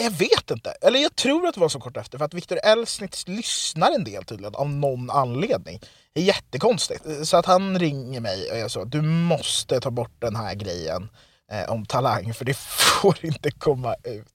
jag 0.00 0.10
vet 0.10 0.50
inte. 0.50 0.70
Eller 0.70 0.98
jag 0.98 1.16
tror 1.16 1.46
att 1.46 1.54
det 1.54 1.60
var 1.60 1.68
så 1.68 1.80
kort 1.80 1.96
efter, 1.96 2.18
för 2.18 2.24
att 2.24 2.34
Viktor 2.34 2.58
Elsnitz 2.62 3.28
lyssnar 3.28 3.90
en 3.92 4.04
del 4.04 4.24
tydligen, 4.24 4.54
av 4.54 4.68
någon 4.70 5.10
anledning. 5.10 5.80
Det 6.12 6.20
är 6.20 6.24
jättekonstigt. 6.24 7.04
Så 7.28 7.36
att 7.36 7.46
han 7.46 7.78
ringer 7.78 8.20
mig 8.20 8.50
och 8.50 8.58
jag 8.58 8.70
så, 8.70 8.84
du 8.84 9.02
måste 9.02 9.80
ta 9.80 9.90
bort 9.90 10.12
den 10.18 10.36
här 10.36 10.54
grejen 10.54 11.08
eh, 11.52 11.70
om 11.70 11.86
talang, 11.86 12.34
för 12.34 12.44
det 12.44 12.56
får 13.02 13.24
inte 13.24 13.50
komma 13.50 13.94
ut. 14.04 14.26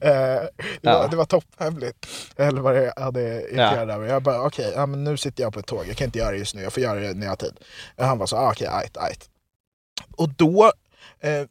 Eh, 0.00 0.10
det, 0.10 0.50
Ja. 0.80 0.98
var, 0.98 1.08
det 1.08 1.16
var 1.16 1.24
topphemligt. 1.24 2.06
Eller 2.36 2.60
vad 2.60 2.74
det 2.74 2.92
hade 2.96 3.20
irriterat 3.42 3.88
över. 3.88 4.06
Jag 4.06 4.22
bara, 4.22 4.42
okej, 4.42 4.72
ja, 4.76 4.86
men 4.86 5.04
nu 5.04 5.16
sitter 5.16 5.42
jag 5.42 5.52
på 5.52 5.60
ett 5.60 5.66
tåg, 5.66 5.84
jag 5.88 5.96
kan 5.96 6.04
inte 6.04 6.18
göra 6.18 6.30
det 6.30 6.36
just 6.38 6.54
nu, 6.54 6.62
jag 6.62 6.72
får 6.72 6.82
göra 6.82 7.00
det 7.00 7.14
när 7.14 7.22
jag 7.26 7.30
har 7.30 7.36
tid. 7.36 7.60
Och 7.96 8.04
han 8.04 8.18
var 8.18 8.26
så, 8.26 8.36
ah, 8.36 8.50
okej, 8.50 8.66
ajt, 8.66 8.96
ajt. 8.96 9.30
Och 10.16 10.28
då 10.28 10.72
eh, 11.20 11.42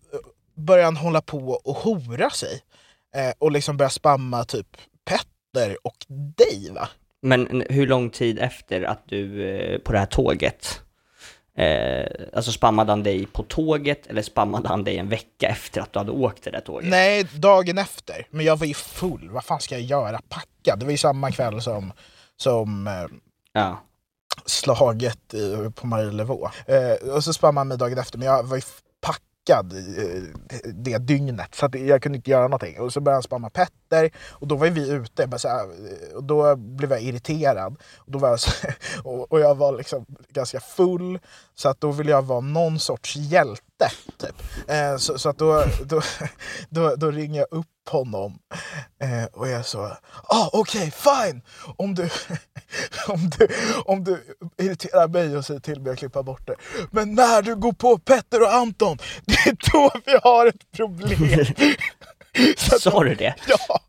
började 0.55 0.85
han 0.85 0.97
hålla 0.97 1.21
på 1.21 1.61
och 1.63 1.75
hora 1.77 2.29
sig. 2.29 2.61
Eh, 3.15 3.31
och 3.39 3.51
liksom 3.51 3.77
börja 3.77 3.89
spamma 3.89 4.45
typ 4.45 4.67
Petter 5.05 5.77
och 5.87 5.95
dig 6.09 6.71
va? 6.71 6.89
Men 7.21 7.63
hur 7.69 7.87
lång 7.87 8.09
tid 8.09 8.39
efter 8.39 8.81
att 8.83 9.03
du, 9.05 9.49
eh, 9.49 9.79
på 9.79 9.91
det 9.91 9.99
här 9.99 10.05
tåget, 10.05 10.81
eh, 11.57 12.05
alltså 12.33 12.51
spammade 12.51 12.91
han 12.91 13.03
dig 13.03 13.25
på 13.25 13.43
tåget 13.43 14.07
eller 14.07 14.21
spammade 14.21 14.67
han 14.67 14.83
dig 14.83 14.97
en 14.97 15.09
vecka 15.09 15.47
efter 15.47 15.81
att 15.81 15.93
du 15.93 15.99
hade 15.99 16.11
åkt 16.11 16.43
det 16.43 16.51
där 16.51 16.59
tåget? 16.59 16.89
Nej, 16.89 17.23
dagen 17.23 17.77
efter. 17.77 18.27
Men 18.29 18.45
jag 18.45 18.57
var 18.57 18.65
ju 18.67 18.73
full, 18.73 19.29
vad 19.29 19.43
fan 19.43 19.59
ska 19.59 19.75
jag 19.75 19.83
göra? 19.83 20.21
Packa. 20.29 20.75
Det 20.75 20.85
var 20.85 20.91
ju 20.91 20.97
samma 20.97 21.31
kväll 21.31 21.61
som, 21.61 21.93
som 22.37 22.87
eh, 22.87 22.93
Ja. 23.53 23.83
slaget 24.45 25.33
på 25.75 25.87
Marielevå. 25.87 26.49
Eh, 26.65 27.09
och 27.09 27.23
så 27.23 27.33
spann 27.33 27.55
man 27.55 27.67
mig 27.67 27.77
dagen 27.77 27.97
efter, 27.97 28.17
men 28.17 28.27
jag 28.27 28.43
var 28.43 28.55
ju 28.55 28.61
packad 29.49 29.73
eh, 29.73 30.23
det 30.73 30.97
dygnet 30.97 31.55
så 31.55 31.65
att 31.65 31.75
jag 31.75 32.01
kunde 32.01 32.15
inte 32.15 32.31
göra 32.31 32.43
någonting. 32.43 32.79
Och 32.79 32.93
så 32.93 33.01
började 33.01 33.15
han 33.15 33.23
spamma 33.23 33.49
Petter 33.49 34.11
och 34.29 34.47
då 34.47 34.55
var 34.55 34.65
ju 34.65 34.71
vi 34.71 34.89
ute. 34.89 35.27
Bara 35.27 35.39
så 35.39 35.47
här, 35.47 35.63
eh, 35.63 36.15
och 36.15 36.23
då 36.23 36.55
blev 36.55 36.91
jag 36.91 37.01
irriterad. 37.01 37.75
Och, 37.97 38.11
då 38.11 38.19
var 38.19 38.29
jag 38.29 38.39
så, 38.39 38.51
och, 39.03 39.31
och 39.31 39.39
jag 39.39 39.55
var 39.55 39.77
liksom 39.77 40.05
ganska 40.29 40.59
full 40.59 41.19
så 41.55 41.69
att 41.69 41.81
då 41.81 41.91
ville 41.91 42.11
jag 42.11 42.21
vara 42.21 42.39
någon 42.39 42.79
sorts 42.79 43.15
hjälte. 43.15 43.63
Typ. 44.17 44.35
Eh, 44.67 44.97
så, 44.97 45.19
så 45.19 45.29
att 45.29 45.37
då, 45.37 45.65
då, 45.85 46.01
då, 46.69 46.95
då 46.95 47.11
ringer 47.11 47.39
jag 47.39 47.59
upp 47.59 47.67
honom 47.89 48.39
eh, 49.01 49.25
och 49.33 49.47
jag 49.47 49.65
så, 49.65 49.97
ah 50.23 50.49
okej 50.53 50.91
fine! 50.91 51.41
Om 51.77 51.95
du, 51.95 52.03
om, 53.07 53.29
du, 53.37 53.47
om 53.85 54.03
du 54.03 54.37
irriterar 54.57 55.07
mig 55.07 55.37
och 55.37 55.45
säger 55.45 55.59
till 55.59 55.81
mig 55.81 55.91
att 55.93 55.99
klippa 55.99 56.23
bort 56.23 56.47
det. 56.47 56.55
Men 56.91 57.15
när 57.15 57.41
du 57.41 57.55
går 57.55 57.73
på 57.73 57.97
Petter 57.97 58.41
och 58.41 58.53
Anton, 58.53 58.97
det 59.25 59.33
är 59.33 59.71
då 59.71 59.91
vi 60.05 60.17
har 60.23 60.45
ett 60.45 60.71
problem. 60.71 61.45
Sa 62.57 63.03
du 63.03 63.15
det? 63.15 63.35
Ja! 63.47 63.79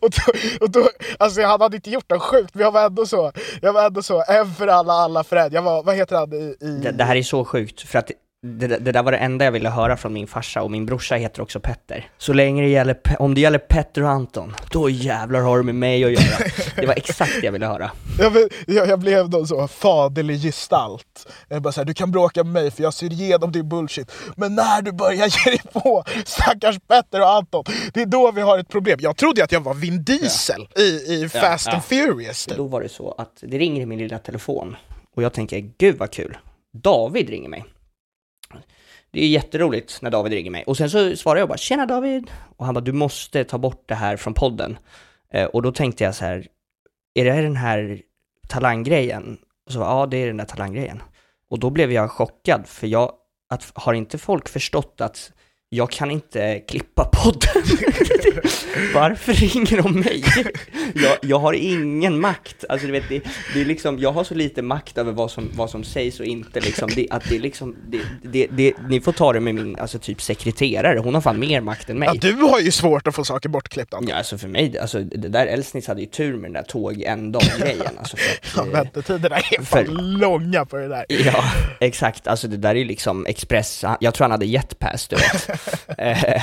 Och 0.00 0.10
då, 0.10 0.32
och 0.60 0.70
då, 0.70 0.88
alltså 1.18 1.42
han 1.42 1.60
hade 1.60 1.76
inte 1.76 1.90
gjort 1.90 2.10
något 2.10 2.22
sjukt, 2.22 2.54
men 2.54 2.62
jag 2.64 2.72
var 2.72 2.86
ändå 2.86 3.06
så, 3.06 3.32
jag 3.62 3.72
var 3.72 3.86
ändå 3.86 4.02
så, 4.02 4.24
en 4.28 4.54
för 4.54 4.66
alla, 4.66 4.92
alla 4.92 5.24
för 5.24 5.36
en. 5.36 5.52
Jag 5.52 5.62
var, 5.62 5.82
vad 5.82 5.96
heter 5.96 6.16
han 6.16 6.32
i... 6.32 6.56
i 6.60 6.66
Det, 6.82 6.90
det 6.90 7.04
här 7.04 7.16
är 7.16 7.22
så 7.22 7.44
sjukt, 7.44 7.80
för 7.80 7.98
att 7.98 8.10
det, 8.44 8.66
det 8.66 8.92
där 8.92 9.02
var 9.02 9.12
det 9.12 9.18
enda 9.18 9.44
jag 9.44 9.52
ville 9.52 9.68
höra 9.68 9.96
från 9.96 10.12
min 10.12 10.26
farsa 10.26 10.62
och 10.62 10.70
min 10.70 10.86
brorsa 10.86 11.14
heter 11.14 11.42
också 11.42 11.60
Petter. 11.60 12.08
Så 12.18 12.32
länge 12.32 12.62
det 12.62 12.68
gäller, 12.68 12.96
om 13.18 13.34
det 13.34 13.40
gäller 13.40 13.58
Petter 13.58 14.02
och 14.02 14.10
Anton, 14.10 14.54
då 14.70 14.90
jävlar 14.90 15.40
har 15.40 15.56
du 15.56 15.62
med 15.62 15.74
mig 15.74 16.04
att 16.04 16.10
göra. 16.10 16.48
Det 16.76 16.86
var 16.86 16.94
exakt 16.94 17.32
det 17.40 17.44
jag 17.44 17.52
ville 17.52 17.66
höra. 17.66 17.90
Jag, 18.18 18.32
jag, 18.66 18.88
jag 18.88 18.98
blev 19.00 19.30
någon 19.30 19.46
så 19.46 19.68
faderlig 19.68 20.42
gestalt. 20.42 21.26
Jag 21.48 21.62
bara 21.62 21.72
så 21.72 21.80
här, 21.80 21.84
du 21.84 21.94
kan 21.94 22.10
bråka 22.10 22.44
med 22.44 22.52
mig 22.52 22.70
för 22.70 22.82
jag 22.82 22.94
ser 22.94 23.12
igenom 23.12 23.52
din 23.52 23.68
bullshit. 23.68 24.12
Men 24.36 24.54
när 24.54 24.82
du 24.82 24.92
börjar 24.92 25.26
ge 25.26 25.50
dig 25.50 25.60
på 25.72 26.04
stackars 26.24 26.78
Petter 26.88 27.20
och 27.20 27.30
Anton, 27.30 27.64
det 27.94 28.02
är 28.02 28.06
då 28.06 28.30
vi 28.30 28.40
har 28.40 28.58
ett 28.58 28.68
problem. 28.68 28.98
Jag 29.02 29.16
trodde 29.16 29.44
att 29.44 29.52
jag 29.52 29.60
var 29.60 29.74
Vin 29.74 30.04
Diesel 30.04 30.68
i, 30.76 31.14
i 31.14 31.28
Fast 31.28 31.66
ja. 31.66 31.72
and 31.72 31.84
Furious. 31.84 32.46
Typ. 32.46 32.56
Då 32.56 32.66
var 32.66 32.80
det 32.80 32.88
så 32.88 33.14
att 33.18 33.32
det 33.40 33.58
ringer 33.58 33.82
i 33.82 33.86
min 33.86 33.98
lilla 33.98 34.18
telefon 34.18 34.76
och 35.16 35.22
jag 35.22 35.32
tänker, 35.32 35.58
gud 35.78 35.98
vad 35.98 36.10
kul. 36.10 36.36
David 36.72 37.28
ringer 37.28 37.48
mig. 37.48 37.64
Det 39.14 39.24
är 39.24 39.28
jätteroligt 39.28 40.02
när 40.02 40.10
David 40.10 40.32
ringer 40.32 40.50
mig. 40.50 40.64
Och 40.66 40.76
sen 40.76 40.90
så 40.90 41.16
svarar 41.16 41.38
jag 41.38 41.48
bara, 41.48 41.58
tjena 41.58 41.86
David! 41.86 42.30
Och 42.56 42.64
han 42.64 42.74
bara, 42.74 42.80
du 42.80 42.92
måste 42.92 43.44
ta 43.44 43.58
bort 43.58 43.84
det 43.86 43.94
här 43.94 44.16
från 44.16 44.34
podden. 44.34 44.78
Eh, 45.32 45.44
och 45.44 45.62
då 45.62 45.72
tänkte 45.72 46.04
jag 46.04 46.14
så 46.14 46.24
här, 46.24 46.46
är 47.14 47.24
det 47.24 47.42
den 47.42 47.56
här 47.56 48.00
talanggrejen? 48.48 49.38
Och 49.66 49.72
så 49.72 49.78
ja 49.78 50.06
det 50.06 50.16
är 50.16 50.26
den 50.26 50.36
där 50.36 50.44
talanggrejen. 50.44 51.02
Och 51.50 51.58
då 51.58 51.70
blev 51.70 51.92
jag 51.92 52.10
chockad, 52.10 52.66
för 52.66 52.86
jag, 52.86 53.12
att, 53.50 53.72
har 53.74 53.94
inte 53.94 54.18
folk 54.18 54.48
förstått 54.48 55.00
att 55.00 55.32
jag 55.74 55.90
kan 55.90 56.10
inte 56.10 56.60
klippa 56.68 57.04
podden? 57.04 57.62
Varför 58.94 59.32
ringer 59.32 59.82
de 59.82 60.00
mig? 60.00 60.24
Jag, 60.94 61.16
jag 61.22 61.38
har 61.38 61.52
ingen 61.52 62.20
makt. 62.20 62.64
Alltså 62.68 62.86
du 62.86 62.92
vet, 62.92 63.08
det, 63.08 63.20
det 63.54 63.60
är 63.60 63.64
liksom, 63.64 63.98
jag 63.98 64.12
har 64.12 64.24
så 64.24 64.34
lite 64.34 64.62
makt 64.62 64.98
över 64.98 65.12
vad 65.12 65.30
som, 65.30 65.50
vad 65.54 65.70
som 65.70 65.84
sägs 65.84 66.20
och 66.20 66.26
inte 66.26 66.60
liksom. 66.60 66.90
Det, 66.94 67.06
att 67.10 67.28
det 67.28 67.36
är 67.36 67.40
liksom, 67.40 67.76
det, 67.88 68.00
det, 68.22 68.46
det, 68.50 68.74
ni 68.88 69.00
får 69.00 69.12
ta 69.12 69.32
det 69.32 69.40
med 69.40 69.54
min, 69.54 69.78
alltså 69.78 69.98
typ 69.98 70.22
sekreterare, 70.22 70.98
hon 70.98 71.14
har 71.14 71.20
fan 71.20 71.38
mer 71.40 71.60
makt 71.60 71.90
än 71.90 71.98
mig. 71.98 72.08
Ja, 72.12 72.18
du 72.20 72.32
har 72.32 72.60
ju 72.60 72.70
svårt 72.70 73.06
att 73.06 73.14
få 73.14 73.24
saker 73.24 73.48
bortklippta. 73.48 73.98
Ja, 74.08 74.14
alltså 74.16 74.38
för 74.38 74.48
mig, 74.48 74.78
alltså 74.78 75.00
det 75.00 75.28
där 75.28 75.46
Elsnitz 75.46 75.88
hade 75.88 76.00
ju 76.00 76.06
tur 76.06 76.32
med 76.32 76.42
den 76.42 76.52
där 76.52 76.62
tåg 76.62 77.02
en 77.02 77.32
dag-grejen. 77.32 77.98
Alltså 77.98 78.16
för 78.16 78.34
Ja, 78.56 78.62
att, 78.62 78.66
eh, 78.68 78.72
väntetiderna 78.72 79.36
är 79.36 79.62
fan 79.62 79.84
för- 79.86 79.92
långa 80.18 80.64
på 80.64 80.76
det 80.76 80.88
där. 80.88 81.04
Ja, 81.08 81.44
exakt. 81.80 82.26
Alltså 82.26 82.48
det 82.48 82.56
där 82.56 82.70
är 82.70 82.74
ju 82.74 82.84
liksom 82.84 83.26
Express, 83.26 83.84
jag 84.00 84.14
tror 84.14 84.24
han 84.24 84.30
hade 84.30 84.46
jetpass, 84.46 85.08
du 85.08 85.16
vet. 85.16 85.50
Eh, 85.98 86.42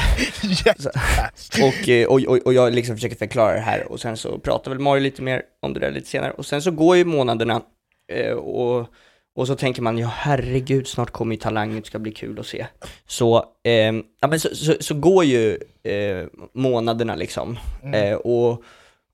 och, 1.63 1.89
eh, 1.89 2.07
och, 2.07 2.21
och, 2.21 2.37
och 2.45 2.53
jag 2.53 2.73
liksom 2.73 2.95
försöker 2.95 3.15
förklara 3.15 3.53
det 3.53 3.59
här 3.59 3.91
och 3.91 3.99
sen 3.99 4.17
så 4.17 4.37
pratar 4.37 4.71
väl 4.71 4.79
Mario 4.79 5.01
lite 5.01 5.21
mer 5.21 5.41
om 5.61 5.73
det 5.73 5.79
där 5.79 5.91
lite 5.91 6.07
senare. 6.07 6.31
Och 6.31 6.45
sen 6.45 6.61
så 6.61 6.71
går 6.71 6.97
ju 6.97 7.05
månaderna 7.05 7.61
eh, 8.11 8.33
och, 8.33 8.87
och 9.35 9.47
så 9.47 9.55
tänker 9.55 9.81
man, 9.81 9.97
ja 9.97 10.07
herregud, 10.13 10.87
snart 10.87 11.11
kommer 11.11 11.35
ju 11.35 11.41
Talang, 11.41 11.75
det 11.75 11.85
ska 11.85 11.99
bli 11.99 12.11
kul 12.11 12.39
att 12.39 12.45
se. 12.45 12.65
Så, 13.07 13.45
eh, 13.63 13.93
ja 14.21 14.27
men 14.29 14.39
så, 14.39 14.55
så, 14.55 14.73
så 14.79 14.93
går 14.93 15.23
ju 15.23 15.57
eh, 15.83 16.25
månaderna 16.53 17.15
liksom. 17.15 17.59
Eh, 17.93 18.13
och, 18.13 18.51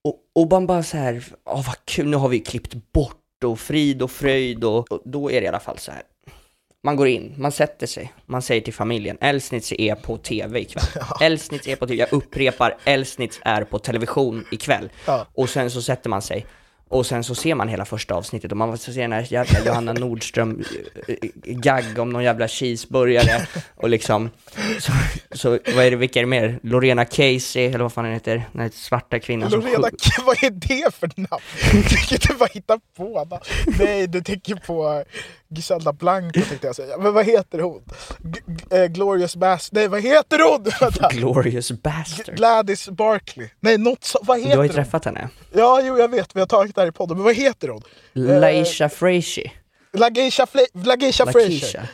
och, 0.01 0.15
och 0.35 0.51
man 0.51 0.67
bara 0.67 0.83
så 0.83 0.97
här, 0.97 1.23
åh 1.45 1.65
vad 1.67 1.85
kul, 1.85 2.07
nu 2.07 2.17
har 2.17 2.29
vi 2.29 2.39
klippt 2.39 2.73
bort 2.91 3.43
och 3.43 3.59
frid 3.59 4.01
och 4.01 4.11
fröjd 4.11 4.63
och, 4.63 4.91
och 4.91 5.01
då 5.05 5.31
är 5.31 5.41
det 5.41 5.45
i 5.45 5.47
alla 5.47 5.59
fall 5.59 5.77
så 5.77 5.91
här. 5.91 6.01
Man 6.87 6.95
går 6.95 7.07
in, 7.07 7.33
man 7.37 7.51
sätter 7.51 7.87
sig, 7.87 8.13
man 8.25 8.41
säger 8.41 8.61
till 8.61 8.73
familjen, 8.73 9.17
Elsnitz 9.21 9.73
är 9.77 9.95
på 9.95 10.17
TV 10.17 10.59
ikväll. 10.59 10.83
Elsnitz 11.21 11.67
är 11.67 11.75
på 11.75 11.87
TV, 11.87 11.99
jag 11.99 12.13
upprepar, 12.13 12.77
Elsnitz 12.85 13.39
är 13.45 13.63
på 13.63 13.79
television 13.79 14.45
ikväll. 14.51 14.89
Ja. 15.05 15.27
Och 15.33 15.49
sen 15.49 15.71
så 15.71 15.81
sätter 15.81 16.09
man 16.09 16.21
sig, 16.21 16.45
och 16.89 17.05
sen 17.05 17.23
så 17.23 17.35
ser 17.35 17.55
man 17.55 17.67
hela 17.67 17.85
första 17.85 18.15
avsnittet 18.15 18.51
och 18.51 18.57
man 18.57 18.77
får 18.77 18.91
se 18.91 19.01
den 19.01 19.11
här 19.11 19.27
jävla 19.29 19.59
Johanna 19.65 19.93
Nordström 19.93 20.63
eh, 21.07 21.67
eh, 21.95 21.99
om 22.01 22.09
någon 22.09 22.23
jävla 22.23 22.47
cheeseburgare 22.47 23.47
och 23.75 23.89
liksom, 23.89 24.29
så, 24.79 24.91
så 25.31 25.49
vad 25.49 25.85
är 25.85 25.91
det, 25.91 25.97
vilka 25.97 26.19
är 26.19 26.23
det 26.23 26.29
mer? 26.29 26.59
Lorena 26.63 27.05
Casey, 27.05 27.65
eller 27.65 27.79
vad 27.79 27.93
fan 27.93 28.03
den 28.03 28.13
heter, 28.13 28.43
den 28.51 28.61
här 28.61 28.71
svarta 28.73 29.19
kvinnan 29.19 29.51
som 29.51 29.59
Lorena, 29.59 29.87
sjung- 29.87 30.25
vad 30.25 30.43
är 30.43 30.49
det 30.49 30.95
för 30.95 31.09
namn? 31.15 31.41
Du 31.71 31.83
kan 31.83 32.15
inte 32.15 32.33
bara 32.39 32.49
hitta 32.53 32.79
på. 32.97 33.39
Nej, 33.79 34.07
du 34.07 34.21
tänker 34.21 34.55
på 34.55 35.03
Gisela 35.49 35.93
Blanco 35.93 36.41
tänkte 36.41 36.67
jag 36.67 36.75
säga. 36.75 36.97
Men 36.97 37.13
vad 37.13 37.25
heter 37.25 37.59
hon? 37.59 37.81
G- 38.23 38.41
eh, 38.77 38.85
Glorious 38.85 39.35
Bass... 39.35 39.71
Nej, 39.71 39.87
vad 39.87 40.01
heter 40.01 40.39
hon? 40.51 40.63
Glorious 41.19 41.71
bastard. 41.71 42.35
Gladys 42.35 42.89
Barkley. 42.89 43.49
Nej, 43.59 43.77
något 43.77 44.03
så... 44.03 44.19
Vad 44.21 44.37
Du 44.37 44.41
heter 44.43 44.57
har 44.57 44.63
ju 44.63 44.69
hon? 44.69 44.75
träffat 44.75 45.05
henne. 45.05 45.29
Ja, 45.53 45.81
jo, 45.83 45.97
jag 45.97 46.11
vet. 46.11 46.35
Vi 46.35 46.39
har 46.39 46.47
tagit 46.47 46.75
det 46.75 46.81
här 46.81 46.87
i 46.87 46.91
podden. 46.91 47.17
Men 47.17 47.23
vad 47.23 47.35
heter 47.35 47.67
hon? 47.67 47.81
Laisha 48.13 48.89
Frazier. 48.89 49.51
Lageisha, 49.93 50.45
Fle- 50.45 50.85
Lageisha. 50.85 51.25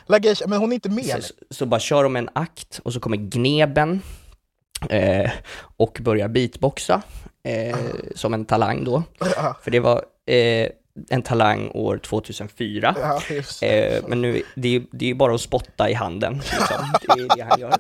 Lageisha, 0.08 0.48
men 0.48 0.60
hon 0.60 0.72
är 0.72 0.74
inte 0.74 0.90
med. 0.90 1.24
Så, 1.24 1.34
så 1.50 1.66
bara 1.66 1.80
kör 1.80 2.04
de 2.04 2.16
en 2.16 2.30
akt 2.36 2.80
och 2.84 2.94
så 2.94 3.00
kommer 3.00 3.18
Gneben 3.18 4.02
eh, 4.90 5.32
och 5.78 5.98
börjar 6.02 6.28
beatboxa 6.28 7.02
eh, 7.44 7.78
som 8.16 8.34
en 8.34 8.46
talang 8.46 8.84
då. 8.84 9.04
För 9.64 9.72
det 9.72 9.80
var 9.80 10.04
eh, 10.26 10.70
en 11.10 11.22
talang 11.22 11.72
år 11.74 11.98
2004. 11.98 12.96
ja, 13.00 13.22
just 13.30 13.60
det. 13.60 13.98
Eh, 13.98 14.04
men 14.08 14.22
nu, 14.22 14.42
det 14.56 14.68
är 14.68 14.72
ju 14.72 14.86
det 14.92 15.10
är 15.10 15.16
bara 15.16 15.36
att 15.36 15.42
spotta 15.42 15.90
i 15.90 15.94
handen, 15.94 16.34
liksom. 16.34 16.78
det 17.16 17.22
är 17.22 17.38
det 17.38 17.44
han 17.50 17.60
gör. 17.60 17.74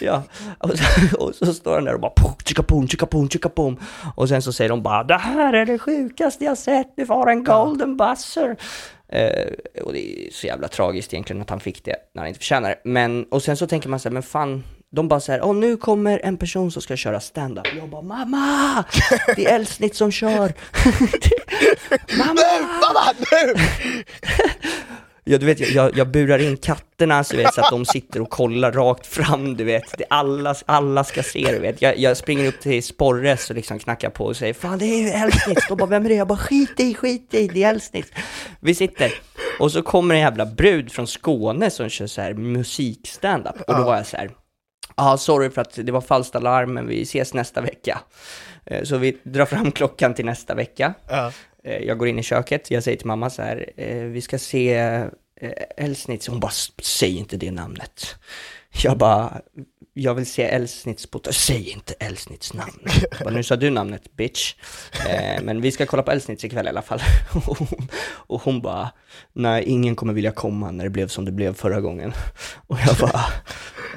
ja, 0.00 0.22
och 0.58 0.78
så, 0.78 1.16
och 1.18 1.34
så 1.34 1.54
står 1.54 1.74
han 1.74 1.84
där 1.84 1.94
och 1.94 2.00
bara 2.00 2.12
pum, 2.16 2.32
chicka 2.44 2.62
pum, 2.62 2.88
chicka 2.88 3.06
pum, 3.06 3.28
chicka 3.28 3.48
pum. 3.48 3.76
Och 4.14 4.28
sen 4.28 4.42
så 4.42 4.52
säger 4.52 4.68
de 4.68 4.82
bara 4.82 5.04
det 5.04 5.18
här 5.18 5.52
är 5.52 5.66
det 5.66 5.78
sjukaste 5.78 6.44
jag 6.44 6.58
sett, 6.58 6.92
vi 6.96 7.06
får 7.06 7.30
en 7.30 7.44
golden 7.44 7.96
buzzer. 7.96 8.56
Eh, 9.08 9.82
och 9.82 9.92
det 9.92 10.26
är 10.26 10.32
så 10.32 10.46
jävla 10.46 10.68
tragiskt 10.68 11.14
egentligen 11.14 11.42
att 11.42 11.50
han 11.50 11.60
fick 11.60 11.84
det 11.84 11.96
när 12.12 12.22
han 12.22 12.28
inte 12.28 12.38
förtjänar. 12.38 12.74
Men, 12.84 13.24
och 13.24 13.42
sen 13.42 13.56
så 13.56 13.66
tänker 13.66 13.88
man 13.88 14.00
så 14.00 14.08
här, 14.08 14.14
men 14.14 14.22
fan, 14.22 14.64
de 14.92 15.08
bara 15.08 15.20
så 15.20 15.32
här, 15.32 15.42
åh 15.42 15.54
nu 15.54 15.76
kommer 15.76 16.20
en 16.24 16.36
person 16.36 16.70
som 16.70 16.82
ska 16.82 16.96
köra 16.96 17.20
stand-up. 17.20 17.66
Jag 17.76 17.88
bara, 17.90 18.02
mamma! 18.02 18.84
Det 19.36 19.46
är 19.46 19.54
Elsnitt 19.54 19.96
som 19.96 20.10
kör! 20.12 20.30
mamma! 22.18 22.34
Nu, 22.34 22.62
mamma, 22.62 23.12
nu! 23.32 23.54
Ja, 25.24 25.38
du 25.38 25.46
vet, 25.46 25.60
jag- 25.70 25.96
jag, 25.96 26.10
burar 26.10 26.38
in 26.38 26.56
katterna 26.56 27.24
så, 27.24 27.36
vet, 27.36 27.54
så 27.54 27.60
att 27.60 27.70
de 27.70 27.84
sitter 27.84 28.20
och 28.22 28.30
kollar 28.30 28.72
rakt 28.72 29.06
fram, 29.06 29.56
du 29.56 29.64
vet. 29.64 29.98
Det, 29.98 30.04
alla, 30.10 30.54
alla 30.66 31.04
ska 31.04 31.22
se, 31.22 31.52
du 31.52 31.58
vet. 31.58 31.82
Jag, 31.82 31.98
jag 31.98 32.16
springer 32.16 32.48
upp 32.48 32.60
till 32.60 32.82
Sporres 32.82 33.50
och 33.50 33.56
liksom 33.56 33.78
knackar 33.78 34.10
på 34.10 34.24
och 34.24 34.36
säger 34.36 34.54
Fan, 34.54 34.78
det 34.78 34.84
är 34.84 35.00
ju 35.02 35.08
Elsnitz. 35.08 35.68
De 35.68 35.76
bara, 35.78 35.86
vem 35.86 36.04
är 36.04 36.08
det? 36.08 36.14
Jag 36.14 36.28
bara, 36.28 36.38
skit 36.38 36.80
i, 36.80 36.94
skit 36.94 37.34
i, 37.34 37.48
det 37.48 37.62
är 37.64 37.70
Elsnitz. 37.70 38.10
Vi 38.60 38.74
sitter. 38.74 39.12
Och 39.58 39.72
så 39.72 39.82
kommer 39.82 40.14
en 40.14 40.20
jävla 40.20 40.46
brud 40.46 40.92
från 40.92 41.06
Skåne 41.06 41.70
som 41.70 41.88
kör 41.88 42.06
så 42.06 42.20
här 42.20 42.34
musikstandup. 42.34 43.60
Och 43.68 43.76
då 43.76 43.82
var 43.82 43.96
jag 43.96 44.06
så 44.06 44.16
här, 44.16 44.30
Ja, 45.00 45.16
sorry 45.18 45.50
för 45.50 45.60
att 45.62 45.74
det 45.86 45.92
var 45.92 46.00
falskt 46.00 46.34
alarm, 46.36 46.72
men 46.74 46.86
vi 46.86 47.02
ses 47.02 47.34
nästa 47.34 47.60
vecka. 47.60 48.00
Eh, 48.66 48.82
Så 48.84 48.96
vi 48.96 49.16
drar 49.22 49.46
fram 49.46 49.72
klockan 49.78 50.14
till 50.14 50.24
nästa 50.24 50.54
vecka. 50.54 50.94
Ja. 51.08 51.32
Eh, 51.64 51.76
Jag 51.78 51.98
går 51.98 52.08
in 52.08 52.18
i 52.18 52.22
köket, 52.22 52.70
jag 52.70 52.82
säger 52.84 52.96
till 52.96 53.06
mamma 53.06 53.30
så 53.30 53.42
här, 53.42 53.70
eh, 53.76 53.96
vi 54.02 54.20
ska 54.20 54.38
se 54.38 55.04
Elsnitz. 55.76 56.28
Hon 56.28 56.40
bara, 56.40 56.52
säg 56.82 57.16
inte 57.18 57.36
det 57.36 57.50
namnet. 57.50 58.16
Jag 58.82 58.98
bara, 58.98 59.40
jag 59.94 60.14
vill 60.14 60.26
se 60.26 60.42
Elsnitz 60.42 61.06
på... 61.10 61.20
Säg 61.30 61.70
inte 61.70 61.94
Elsnitz 62.00 62.54
namn. 62.54 62.78
Bara, 63.24 63.30
nu 63.30 63.42
sa 63.42 63.56
du 63.56 63.70
namnet, 63.70 64.16
bitch. 64.16 64.54
Eh, 65.08 65.42
men 65.42 65.60
vi 65.60 65.72
ska 65.72 65.86
kolla 65.86 66.02
på 66.02 66.10
Elsnitz 66.10 66.44
ikväll 66.44 66.66
i 66.66 66.68
alla 66.68 66.82
fall. 66.82 67.00
Och 67.34 67.58
hon, 67.58 67.88
och 68.28 68.42
hon 68.42 68.60
bara, 68.62 68.90
nej, 69.32 69.64
ingen 69.64 69.96
kommer 69.96 70.12
vilja 70.12 70.32
komma 70.32 70.70
när 70.70 70.84
det 70.84 70.90
blev 70.90 71.08
som 71.08 71.24
det 71.24 71.32
blev 71.32 71.54
förra 71.54 71.80
gången. 71.80 72.12
Och 72.66 72.78
jag 72.86 72.96
bara, 72.96 73.24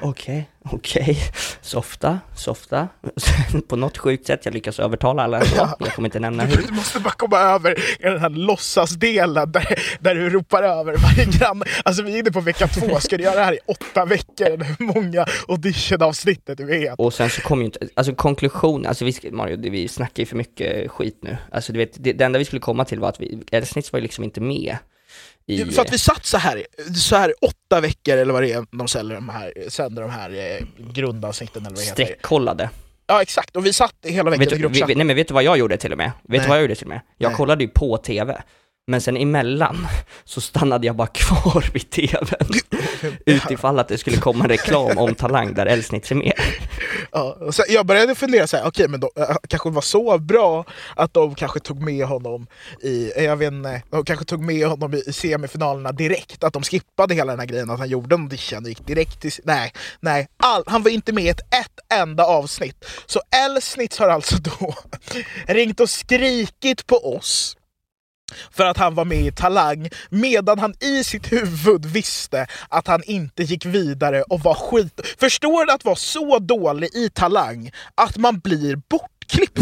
Okej, 0.04 0.50
okej. 0.64 1.18
Softa, 1.62 2.20
softa. 2.36 2.88
På 3.68 3.76
något 3.76 3.98
sjukt 3.98 4.28
sätt, 4.28 4.46
jag 4.46 4.54
lyckas 4.54 4.80
övertala 4.80 5.24
alla 5.24 5.38
ändå. 5.38 5.76
Jag 5.80 5.94
kommer 5.94 6.08
inte 6.08 6.20
nämna 6.20 6.44
hur. 6.44 6.68
Du 6.68 6.74
måste 6.74 7.00
bara 7.00 7.14
komma 7.14 7.38
över 7.38 7.80
i 7.80 8.04
den 8.04 8.20
här 8.20 8.30
låtsasdelen 8.30 9.52
där, 9.52 9.80
där 10.00 10.16
du 10.16 10.30
ropar 10.30 10.64
över 10.64 10.98
varje 10.98 11.26
granne. 11.26 11.66
Alltså 11.86 12.04
vi 12.04 12.16
är 12.16 12.20
inne 12.20 12.32
på 12.32 12.42
vecka 12.42 12.68
två, 12.68 13.00
ska 13.00 13.18
du 13.18 13.24
göra 13.24 13.36
det 13.36 13.44
här 13.44 13.54
i 13.54 13.60
åtta 13.66 14.06
veckor? 14.06 14.48
Eller 14.48 14.66
hur 14.66 14.86
många 14.86 15.26
auditionavsnittet 15.48 16.58
du 16.58 16.66
vet? 16.66 17.00
Och 17.00 17.14
sen 17.14 17.30
så 17.30 17.42
kommer 17.42 17.62
ju 17.62 17.66
inte, 17.66 17.88
alltså 17.94 18.16
konklusion, 18.16 18.86
alltså 18.86 19.06
vi, 19.06 19.32
Mario, 19.32 19.72
vi 19.72 19.88
snackar 19.88 20.22
ju 20.22 20.26
för 20.26 20.36
mycket 20.36 20.92
skit 20.92 21.18
nu. 21.22 21.38
Alltså 21.52 21.74
du 21.74 21.80
vet, 21.80 22.04
det, 22.04 22.14
det 22.14 22.24
enda 22.24 22.40
vi 22.40 22.46
skulle 22.46 22.60
komma 22.60 22.86
till 22.86 23.00
var 23.00 23.10
att 23.10 23.22
vi, 23.22 23.44
Elsnitz 23.52 23.94
var 23.94 24.00
ju 24.00 24.04
liksom 24.04 24.24
inte 24.24 24.42
med 24.42 24.78
i... 25.46 25.66
För 25.66 25.82
att 25.82 25.94
vi 25.94 25.98
satt 25.98 26.26
så 26.26 26.38
här, 26.38 26.66
så 26.96 27.16
här 27.16 27.34
åtta 27.42 27.82
veckor 27.82 28.18
eller 28.18 28.34
vad 28.34 28.44
det 28.44 28.52
är 28.52 28.66
de 28.72 29.14
de 29.16 29.30
här, 29.30 29.54
sänder 29.70 30.02
de 30.02 30.12
här 30.12 30.30
eh, 30.30 30.66
grundavsnitten 30.94 31.66
eller 31.66 31.76
vad 31.76 31.80
det 31.86 31.90
heter. 31.90 32.06
Streckkollade. 32.06 32.70
Ja 33.08 33.22
exakt, 33.22 33.56
och 33.56 33.66
vi 33.66 33.74
satt 33.74 33.96
hela 34.04 34.30
veckan 34.30 34.46
Vet 34.46 34.54
vi, 34.54 34.58
gruppchatten. 34.58 34.98
nej 34.98 35.06
men 35.06 35.16
vet 35.16 35.28
du 35.28 35.34
vad 35.34 35.44
jag 35.44 35.58
gjorde 35.58 35.78
till 35.78 35.92
och 35.92 35.98
med? 35.98 36.06
Vet 36.08 36.30
Nej. 36.30 36.40
du 36.40 36.48
vad 36.48 36.58
jag 36.58 36.62
gjorde 36.62 36.76
till 36.76 36.86
och 36.86 36.90
med? 36.90 37.02
Jag 37.18 37.30
Nej. 37.30 37.38
kollade 37.38 37.64
ju 37.64 37.70
på 37.70 37.98
TV, 37.98 38.42
men 38.88 39.02
sen 39.02 39.18
emellan 39.18 39.88
så 40.24 40.42
stannade 40.42 40.88
jag 40.88 40.96
bara 40.96 41.08
kvar 41.08 41.70
vid 41.74 41.90
TVn. 41.90 42.60
Utifall 43.26 43.80
att 43.80 43.88
det 43.88 43.98
skulle 43.98 44.18
komma 44.18 44.44
en 44.44 44.50
reklam 44.50 44.98
om 44.98 45.16
Talang 45.16 45.54
där 45.54 45.66
Elsnitz 45.66 46.12
är 46.12 46.16
med. 46.16 46.34
Ja, 47.12 47.38
så 47.52 47.64
jag 47.70 47.86
började 47.86 48.16
fundera 48.16 48.48
så 48.48 48.58
här, 48.58 48.68
okej 48.68 48.88
men 48.88 49.00
de 49.00 49.10
äh, 49.18 49.36
kanske 49.48 49.70
var 49.70 49.82
så 49.82 50.18
bra 50.18 50.66
att 50.96 51.14
de 51.14 51.36
kanske 51.36 51.60
tog 51.60 51.82
med 51.82 52.06
honom 52.06 52.48
i, 52.82 53.12
eh, 53.16 53.24
jag 53.24 53.36
vet 53.36 53.54
inte, 53.54 53.82
de 53.90 54.06
kanske 54.06 54.26
tog 54.26 54.44
med 54.44 54.68
honom 54.68 54.94
i, 54.94 55.04
i 55.08 55.14
semifinalerna 55.14 55.92
direkt, 55.92 56.44
att 56.44 56.54
de 56.54 56.64
skippade 56.64 57.14
hela 57.14 57.32
den 57.32 57.40
här 57.40 57.48
grejen 57.48 57.70
att 57.70 57.80
han 57.80 57.90
gjorde 57.90 58.16
en 58.16 58.22
audition 58.22 58.64
och 58.64 58.70
gick 58.70 58.88
direkt 58.88 59.22
till, 59.22 59.32
nej, 59.44 59.74
nej, 60.00 60.28
all, 60.38 60.64
han 60.66 60.84
var 60.84 60.92
inte 60.92 61.14
med 61.14 61.24
i 61.24 61.30
ett, 61.30 61.40
ett 61.40 62.00
enda 62.00 62.26
avsnitt. 62.26 62.86
Så 63.06 63.22
Elsnitz 63.46 64.00
har 64.00 64.10
alltså 64.10 64.36
då 64.36 64.76
ringt 65.54 65.80
och 65.80 65.90
skrikit 65.90 66.88
på 66.88 67.16
oss 67.16 67.58
för 68.52 68.66
att 68.66 68.78
han 68.78 68.96
var 68.96 69.06
med 69.06 69.28
i 69.28 69.32
Talang 69.32 69.90
medan 70.10 70.60
han 70.60 70.74
i 70.80 71.04
sitt 71.04 71.32
huvud 71.32 71.86
visste 71.86 72.48
att 72.70 72.88
han 72.88 73.04
inte 73.04 73.44
gick 73.44 73.66
vidare 73.66 74.22
och 74.22 74.40
var 74.40 74.54
skit... 74.54 75.02
Förstår 75.20 75.66
du 75.66 75.72
att 75.72 75.86
vara 75.86 75.96
så 75.96 76.40
dålig 76.40 76.90
i 76.96 77.10
Talang 77.10 77.72
att 77.96 78.18
man 78.18 78.40
blir 78.40 78.76
bortklippt? 78.76 79.60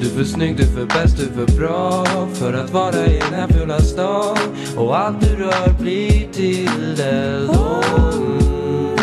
Du 0.00 0.06
är 0.06 0.14
för 0.14 0.24
snygg, 0.24 0.56
du 0.56 0.62
är 0.62 0.66
för 0.66 0.86
bäst, 0.86 1.16
du 1.16 1.22
är 1.22 1.46
för 1.46 1.56
bra 1.56 2.04
För 2.34 2.52
att 2.52 2.70
vara 2.70 3.06
i 3.06 3.18
den 3.18 3.34
här 3.34 3.48
fula 3.48 3.80
stan. 3.80 4.38
Och 4.76 4.98
allt 4.98 5.20
du 5.20 5.36
rör 5.36 5.72
blir 5.80 6.32
till 6.32 7.00
eld 7.00 7.50
mm, 7.50 8.96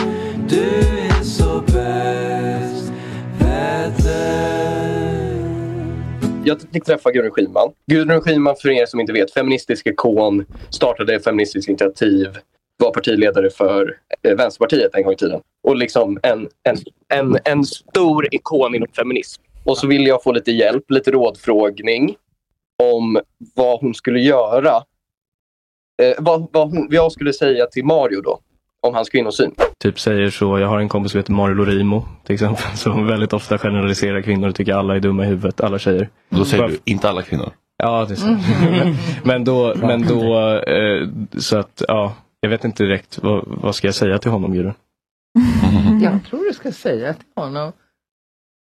Du 0.49 0.69
är 1.09 1.23
så 1.23 1.61
bäst, 1.61 2.91
bättre 3.39 4.76
jag 6.47 6.61
fick 6.73 6.85
träffa 6.85 7.11
Gudrun 7.11 7.31
Schyman. 7.31 7.71
Gudrun 7.91 8.21
Schyman, 8.21 8.55
för 8.61 8.69
er 8.69 8.85
som 8.85 8.99
inte 8.99 9.13
vet, 9.13 9.33
feministisk 9.33 9.87
ikon, 9.87 10.45
startade 10.69 11.19
Feministiskt 11.19 11.69
initiativ, 11.69 12.27
var 12.77 12.91
partiledare 12.91 13.49
för 13.49 13.97
eh, 14.23 14.35
Vänsterpartiet 14.35 14.95
en 14.95 15.03
gång 15.03 15.13
i 15.13 15.15
tiden. 15.15 15.41
Och 15.63 15.75
liksom 15.75 16.19
en, 16.23 16.49
en, 16.63 16.77
en, 17.07 17.37
en 17.45 17.63
stor 17.63 18.35
ikon 18.35 18.75
inom 18.75 18.87
feminism. 18.87 19.41
Och 19.63 19.77
så 19.77 19.87
ville 19.87 20.09
jag 20.09 20.23
få 20.23 20.31
lite 20.31 20.51
hjälp, 20.51 20.91
lite 20.91 21.11
rådfrågning 21.11 22.15
om 22.83 23.19
vad 23.55 23.79
hon 23.79 23.93
skulle 23.93 24.19
göra. 24.19 24.75
Eh, 26.01 26.15
vad, 26.17 26.47
vad, 26.51 26.69
hon, 26.69 26.85
vad 26.85 26.93
jag 26.93 27.11
skulle 27.11 27.33
säga 27.33 27.65
till 27.65 27.85
Mario 27.85 28.21
då, 28.21 28.39
om 28.87 28.95
hans 28.95 29.09
kvinnosyn. 29.09 29.51
typ 29.79 29.99
säger 29.99 30.29
så. 30.29 30.59
Jag 30.59 30.67
har 30.67 30.79
en 30.79 30.89
kompis 30.89 31.11
som 31.11 31.19
heter 31.19 31.31
Mario 31.33 31.53
Lorimo 31.55 32.05
till 32.23 32.33
exempel 32.33 32.65
som 32.77 33.07
väldigt 33.07 33.33
ofta 33.33 33.57
generaliserar 33.57 34.21
kvinnor 34.21 34.47
och 34.49 34.55
tycker 34.55 34.73
alla 34.73 34.95
är 34.95 34.99
dumma 34.99 35.23
i 35.23 35.27
huvudet, 35.27 35.61
alla 35.61 35.79
tjejer. 35.79 36.09
Då 36.29 36.45
säger 36.45 36.63
Bara- 36.63 36.71
du, 36.71 36.77
inte 36.85 37.09
alla 37.09 37.21
kvinnor. 37.21 37.51
Ja, 37.83 38.05
det 38.05 38.13
är 38.13 38.15
sant. 38.15 38.41
men, 38.71 38.95
men 39.23 39.43
då, 39.43 39.73
men 39.77 40.01
då 40.07 40.39
eh, 40.59 41.07
så 41.37 41.57
att 41.57 41.81
ja, 41.87 42.13
jag 42.39 42.49
vet 42.49 42.63
inte 42.65 42.83
direkt 42.83 43.19
vad, 43.23 43.43
vad 43.47 43.75
ska 43.75 43.87
jag 43.87 43.95
säga 43.95 44.17
till 44.17 44.31
honom 44.31 44.53
Gudrun? 44.53 44.73
Jag 46.03 46.19
tror 46.29 46.47
du 46.47 46.53
ska 46.53 46.71
säga 46.71 47.13
till 47.13 47.25
honom 47.35 47.71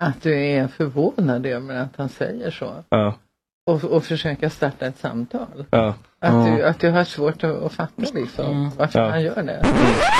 att 0.04 0.22
du 0.22 0.44
är 0.46 0.68
förvånad 0.68 1.46
över 1.46 1.74
att 1.76 1.96
han 1.96 2.08
säger 2.08 2.50
så. 2.50 2.72
Ja, 2.88 3.14
Och, 3.66 3.84
och 3.84 4.04
försöka 4.04 4.50
starta 4.50 4.86
ett 4.86 4.98
samtal. 4.98 5.64
ja. 5.70 5.94
Att, 6.18 6.46
du, 6.46 6.64
att 6.64 6.80
du 6.80 6.90
har 6.90 7.04
svårt 7.04 7.44
att, 7.44 7.62
att 7.62 7.72
fatta 7.72 8.02
liksom, 8.14 8.70
varför 8.76 8.98
Ja. 8.98 9.08
han 9.10 9.22
gör 9.22 9.42
det. 9.42 9.66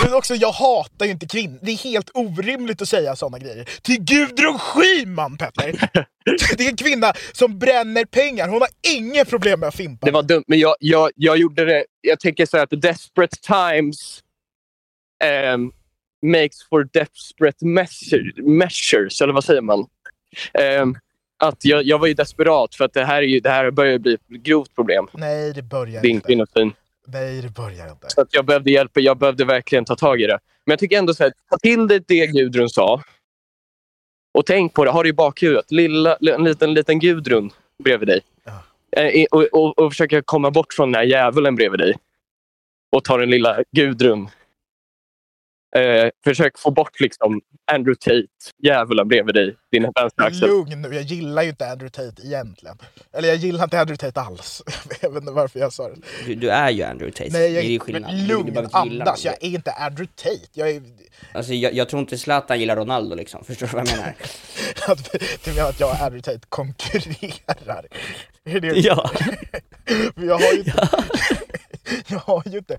Men 0.04 0.14
också, 0.14 0.34
jag 0.34 0.52
hatar 0.52 1.06
ju 1.06 1.12
inte 1.12 1.26
kvinnor. 1.26 1.58
Det 1.62 1.70
är 1.70 1.76
helt 1.76 2.10
orimligt 2.14 2.82
att 2.82 2.88
säga 2.88 3.16
såna 3.16 3.38
grejer. 3.38 3.64
Till 3.82 4.04
Gudrun 4.04 4.58
Schyman 4.58 5.36
Petter! 5.36 5.90
Det 6.56 6.64
är 6.64 6.70
en 6.70 6.76
kvinna 6.76 7.12
som 7.32 7.58
bränner 7.58 8.04
pengar, 8.04 8.48
hon 8.48 8.60
har 8.60 8.68
inga 8.96 9.24
problem 9.24 9.60
med 9.60 9.68
att 9.68 9.74
fimpa. 9.74 10.06
Det 10.06 10.12
var 10.12 10.22
dumt, 10.22 10.44
men 10.46 10.58
jag, 10.58 10.76
jag, 10.80 11.10
jag 11.16 11.36
gjorde 11.38 11.64
det. 11.64 11.84
Jag 12.00 12.20
tänker 12.20 12.46
så 12.46 12.56
här 12.56 12.64
att 12.64 12.82
desperate 12.82 13.36
times 13.36 14.20
ehm, 15.24 15.72
makes 16.26 16.62
for 16.70 16.88
desperate 16.92 17.66
measure, 17.66 18.42
measures, 18.42 19.20
eller 19.20 19.32
vad 19.32 19.44
säger 19.44 19.60
man? 19.60 19.86
Ehm, 20.60 20.96
att 21.48 21.64
jag, 21.64 21.82
jag 21.82 21.98
var 21.98 22.06
ju 22.06 22.14
desperat 22.14 22.74
för 22.74 22.84
att 22.84 22.92
det 22.92 23.04
här, 23.04 23.16
är 23.22 23.26
ju, 23.26 23.40
det 23.40 23.50
här 23.50 23.70
börjar 23.70 23.98
bli 23.98 24.14
ett 24.14 24.20
grovt 24.28 24.74
problem. 24.74 25.06
Nej, 25.12 25.52
det 25.52 25.62
börjar 25.62 26.02
Din 26.02 26.10
inte. 26.14 26.26
kvinnosyn. 26.26 26.72
Nej, 27.06 27.42
det 27.42 27.48
börjar 27.50 27.90
inte. 27.90 28.06
Så 28.10 28.24
jag 28.30 28.44
behövde 28.44 28.70
hjälp. 28.70 28.90
Jag 28.94 29.18
behövde 29.18 29.44
verkligen 29.44 29.84
ta 29.84 29.96
tag 29.96 30.20
i 30.20 30.26
det. 30.26 30.38
Men 30.66 30.72
jag 30.72 30.78
tycker 30.78 30.98
ändå 30.98 31.14
så 31.14 31.22
här, 31.24 31.32
ta 31.50 31.58
till 31.58 31.86
dig 31.88 32.00
det 32.08 32.26
Gudrun 32.26 32.68
sa. 32.68 33.02
Och 34.34 34.46
tänk 34.46 34.74
på 34.74 34.84
det, 34.84 34.90
ha 34.90 35.02
det 35.02 35.08
i 35.08 35.12
bakhuvudet. 35.12 35.70
Lilla, 35.72 36.16
en 36.16 36.44
liten, 36.44 36.74
liten 36.74 36.98
Gudrun 36.98 37.50
bredvid 37.84 38.08
dig. 38.08 38.20
Eh, 38.96 39.06
i- 39.06 39.26
Och, 39.30 39.42
och, 39.52 39.78
och 39.78 39.92
försöka 39.92 40.22
komma 40.22 40.50
bort 40.50 40.72
från 40.72 40.92
den 40.92 40.98
här 40.98 41.06
djävulen 41.06 41.54
bredvid 41.56 41.80
dig. 41.80 41.94
Och 42.92 43.04
ta 43.04 43.16
den 43.16 43.30
lilla 43.30 43.62
Gudrun. 43.72 44.28
Eh, 45.78 46.10
försök 46.24 46.58
få 46.58 46.70
bort 46.70 47.00
liksom 47.00 47.40
Andrew 47.72 47.94
Tate, 48.00 48.26
djävulen 48.62 49.08
bredvid 49.08 49.34
dig. 49.34 49.56
Din 49.72 49.92
vänsteraxel. 49.94 50.48
Lugn 50.48 50.82
nu, 50.82 50.94
jag 50.94 51.02
gillar 51.02 51.42
ju 51.42 51.48
inte 51.48 51.66
Andrew 51.66 51.90
Tate 51.90 52.26
egentligen. 52.26 52.78
Eller 53.12 53.28
jag 53.28 53.36
gillar 53.36 53.64
inte 53.64 53.80
Andrew 53.80 54.06
Tate 54.06 54.20
alls. 54.20 54.62
Jag 55.00 55.10
vet 55.10 55.20
inte 55.20 55.32
varför 55.32 55.60
jag 55.60 55.72
sa 55.72 55.88
det. 55.88 55.96
Du, 56.26 56.34
du 56.34 56.50
är 56.50 56.70
ju 56.70 56.82
Andrew 56.82 57.12
Tate. 57.12 57.30
Nej, 57.38 57.52
det 57.52 57.58
är 57.58 57.62
ju 57.62 57.72
jag, 57.72 57.82
skillnad. 57.82 58.10
Du- 58.10 58.26
lugn, 58.26 58.68
andas. 58.72 59.24
Jag 59.24 59.34
är 59.34 59.48
inte 59.48 59.72
Andrew 59.72 60.12
Tate. 60.16 60.48
Jag 60.52 60.70
är... 60.70 60.82
Alltså 61.32 61.52
jag, 61.52 61.74
jag 61.74 61.88
tror 61.88 62.00
inte 62.00 62.18
Zlatan 62.18 62.60
gillar 62.60 62.76
Ronaldo 62.76 63.14
liksom, 63.14 63.44
förstår 63.44 63.66
du 63.66 63.72
vad 63.72 63.88
jag 63.88 63.96
menar? 63.96 64.14
Att, 64.88 65.12
du 65.44 65.52
menar 65.52 65.68
att 65.68 65.80
jag 65.80 65.90
och 65.90 66.02
Andrew 66.02 66.22
Tate 66.22 66.46
konkurrerar? 66.48 67.86
Är 68.44 68.60
det... 68.60 68.68
Ja. 68.68 69.10
Men 70.14 70.26
jag 70.28 70.38
har 70.38 70.52
ju 70.52 70.58
inte... 70.58 70.88
jag 72.06 72.18
har 72.18 72.42
ju 72.46 72.58
inte... 72.58 72.78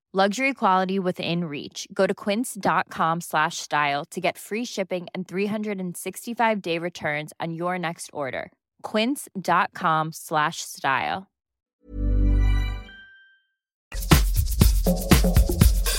Luxury 0.13 0.53
quality 0.53 0.99
within 0.99 1.45
reach. 1.45 1.87
Go 1.93 2.05
to 2.05 2.13
quince.com 2.13 3.21
slash 3.21 3.57
style 3.57 4.03
to 4.11 4.19
get 4.19 4.37
free 4.37 4.65
shipping 4.65 5.07
and 5.15 5.25
365 5.25 6.61
day 6.61 6.77
returns 6.77 7.31
on 7.39 7.53
your 7.53 7.79
next 7.79 8.09
order. 8.11 8.51
Quince.com 8.83 10.11
slash 10.11 10.57
style. 10.59 11.27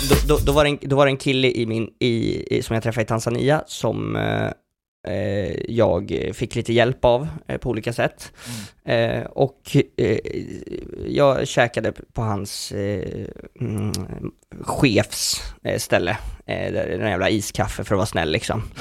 då, 0.09 0.15
då, 0.29 0.39
då, 0.47 0.53
var 0.53 0.65
en, 0.65 0.79
då 0.83 0.97
var 0.97 1.07
det 1.07 1.13
en 1.13 1.17
kille 1.17 1.51
i 1.51 1.67
min, 1.67 1.91
i, 1.99 2.63
som 2.63 2.75
jag 2.75 2.83
träffade 2.83 3.03
i 3.03 3.07
Tanzania 3.07 3.65
som 3.67 4.17
eh, 4.17 4.51
jag 5.69 6.31
fick 6.35 6.55
lite 6.55 6.73
hjälp 6.73 7.05
av 7.05 7.29
eh, 7.47 7.59
på 7.59 7.71
olika 7.71 7.93
sätt. 7.93 8.33
Eh, 8.85 9.23
och 9.23 9.77
eh, 9.97 10.19
jag 11.07 11.49
käkade 11.49 11.93
på 11.93 12.23
hans 12.23 12.73
eh, 12.73 13.27
mm, 13.61 13.93
chefs 14.61 15.43
eh, 15.63 15.79
ställe, 15.79 16.19
eh, 16.47 16.73
den 16.73 17.11
jävla 17.11 17.31
iskaffe 17.31 17.85
för 17.85 17.95
att 17.95 17.99
vara 17.99 18.07
snäll 18.07 18.31
liksom. 18.31 18.63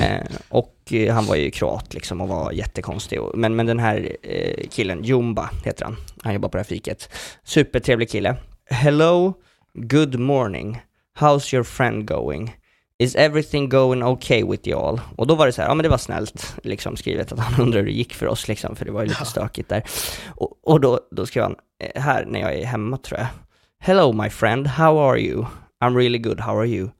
Eh, 0.00 0.26
och 0.48 0.76
eh, 0.90 1.14
han 1.14 1.26
var 1.26 1.36
ju 1.36 1.50
kroat 1.50 1.94
liksom 1.94 2.20
och 2.20 2.28
var 2.28 2.52
jättekonstig. 2.52 3.20
Men, 3.34 3.56
men 3.56 3.66
den 3.66 3.78
här 3.78 4.16
eh, 4.22 4.68
killen, 4.70 5.04
Jumba 5.04 5.50
heter 5.64 5.84
han, 5.84 5.96
han 6.22 6.34
jobbar 6.34 6.48
på 6.48 6.56
det 6.56 6.62
här 6.62 6.68
fiket. 6.68 7.08
Supertrevlig 7.44 8.10
kille. 8.10 8.36
Hello, 8.70 9.34
good 9.74 10.20
morning, 10.20 10.80
how's 11.18 11.54
your 11.54 11.64
friend 11.64 12.08
going? 12.08 12.56
Is 12.98 13.14
everything 13.14 13.68
going 13.68 14.02
okay 14.02 14.42
with 14.42 14.68
you 14.68 14.80
all? 14.80 15.00
Och 15.16 15.26
då 15.26 15.34
var 15.34 15.46
det 15.46 15.52
så 15.52 15.62
här, 15.62 15.68
ja 15.68 15.74
men 15.74 15.82
det 15.82 15.88
var 15.88 15.98
snällt 15.98 16.56
liksom 16.62 16.96
skrivet 16.96 17.32
att 17.32 17.38
han 17.38 17.60
undrar 17.64 17.78
hur 17.80 17.86
det 17.86 17.92
gick 17.92 18.14
för 18.14 18.26
oss 18.26 18.48
liksom, 18.48 18.76
för 18.76 18.84
det 18.84 18.90
var 18.90 19.02
ju 19.02 19.08
lite 19.08 19.24
stökigt 19.24 19.68
där. 19.68 19.82
Och, 20.26 20.58
och 20.62 20.80
då, 20.80 21.00
då 21.10 21.26
skrev 21.26 21.42
han, 21.42 21.56
eh, 21.84 22.02
här 22.02 22.24
när 22.24 22.40
jag 22.40 22.54
är 22.54 22.64
hemma 22.64 22.96
tror 22.96 23.20
jag. 23.20 23.28
Hello 23.78 24.12
my 24.12 24.30
friend, 24.30 24.66
how 24.66 25.10
are 25.10 25.20
you? 25.20 25.44
I'm 25.84 25.96
really 25.96 26.18
good, 26.18 26.40
how 26.40 26.58
are 26.58 26.66
you? 26.66 26.90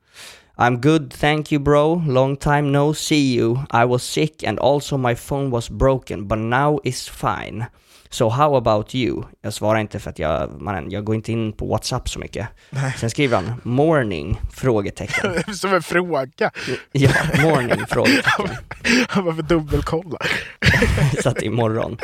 I'm 0.57 0.81
good, 0.81 1.13
thank 1.13 1.51
you 1.51 1.59
bro. 1.59 2.03
Long 2.07 2.35
time 2.37 2.71
no 2.71 2.93
see 2.93 3.35
you. 3.35 3.59
I 3.71 3.85
was 3.85 4.03
sick 4.03 4.43
and 4.43 4.59
also 4.59 4.97
my 4.97 5.15
phone 5.15 5.49
was 5.49 5.69
broken, 5.69 6.27
but 6.27 6.37
now 6.37 6.79
is 6.83 7.07
fine. 7.07 7.65
So 8.09 8.29
how 8.29 8.55
about 8.55 8.95
you? 8.95 9.23
Jag 9.41 9.53
svarar 9.53 9.79
inte 9.79 9.99
för 9.99 10.09
att 10.09 10.19
jag, 10.19 10.61
man, 10.61 10.91
jag 10.91 11.03
går 11.03 11.15
inte 11.15 11.31
in 11.31 11.53
på 11.53 11.65
WhatsApp 11.65 12.09
så 12.09 12.19
mycket. 12.19 12.47
Nej. 12.69 12.93
Sen 12.97 13.09
skriver 13.09 13.35
han 13.37 13.53
morning? 13.63 14.41
Frågetecken. 14.53 15.53
Som 15.53 15.73
en 15.73 15.81
fråga. 15.81 16.51
Ja, 16.91 17.09
morning? 17.41 17.85
Frågetecken. 17.87 18.49
Han 19.09 19.35
för 19.35 19.43
dubbelkolla. 19.43 20.17
Så 21.23 21.29
att 21.29 21.41
imorgon. 21.41 21.97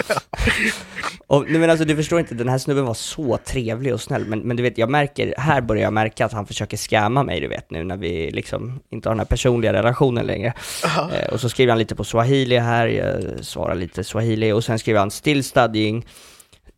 Och, 1.27 1.45
men 1.49 1.69
alltså 1.69 1.85
du 1.85 1.95
förstår 1.95 2.19
inte, 2.19 2.35
den 2.35 2.49
här 2.49 2.57
snubben 2.57 2.85
var 2.85 2.93
så 2.93 3.37
trevlig 3.37 3.93
och 3.93 4.01
snäll, 4.01 4.25
men, 4.25 4.39
men 4.39 4.57
du 4.57 4.63
vet, 4.63 4.77
jag 4.77 4.89
märker, 4.89 5.33
här 5.37 5.61
börjar 5.61 5.83
jag 5.83 5.93
märka 5.93 6.25
att 6.25 6.33
han 6.33 6.45
försöker 6.45 6.77
scamma 6.77 7.23
mig, 7.23 7.39
du 7.39 7.47
vet, 7.47 7.71
nu 7.71 7.83
när 7.83 7.97
vi 7.97 8.31
liksom 8.31 8.79
inte 8.89 9.09
har 9.09 9.13
den 9.13 9.19
här 9.19 9.25
personliga 9.25 9.73
relationen 9.73 10.25
längre. 10.25 10.53
Eh, 10.83 11.33
och 11.33 11.39
så 11.39 11.49
skriver 11.49 11.71
han 11.71 11.79
lite 11.79 11.95
på 11.95 12.03
swahili 12.03 12.57
här, 12.57 12.87
jag 12.87 13.45
svarar 13.45 13.75
lite 13.75 14.03
swahili, 14.03 14.51
och 14.51 14.63
sen 14.63 14.79
skriver 14.79 14.99
han 14.99 15.11
still 15.11 15.43
studying, 15.73 16.05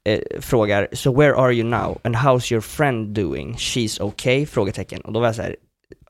eh, 0.04 0.20
frågar 0.42 0.88
so 0.94 1.12
where 1.12 1.36
are 1.36 1.54
you 1.54 1.64
now 1.64 2.00
and 2.04 2.16
how's 2.16 2.52
your 2.52 2.62
friend 2.62 3.16
doing? 3.16 3.56
She's 3.56 4.02
okay? 4.02 4.46
Frågetecken. 4.46 5.02
Och 5.02 5.14
då 5.14 5.20
var 5.20 5.28
jag 5.28 5.36
så 5.36 5.42
här, 5.42 5.56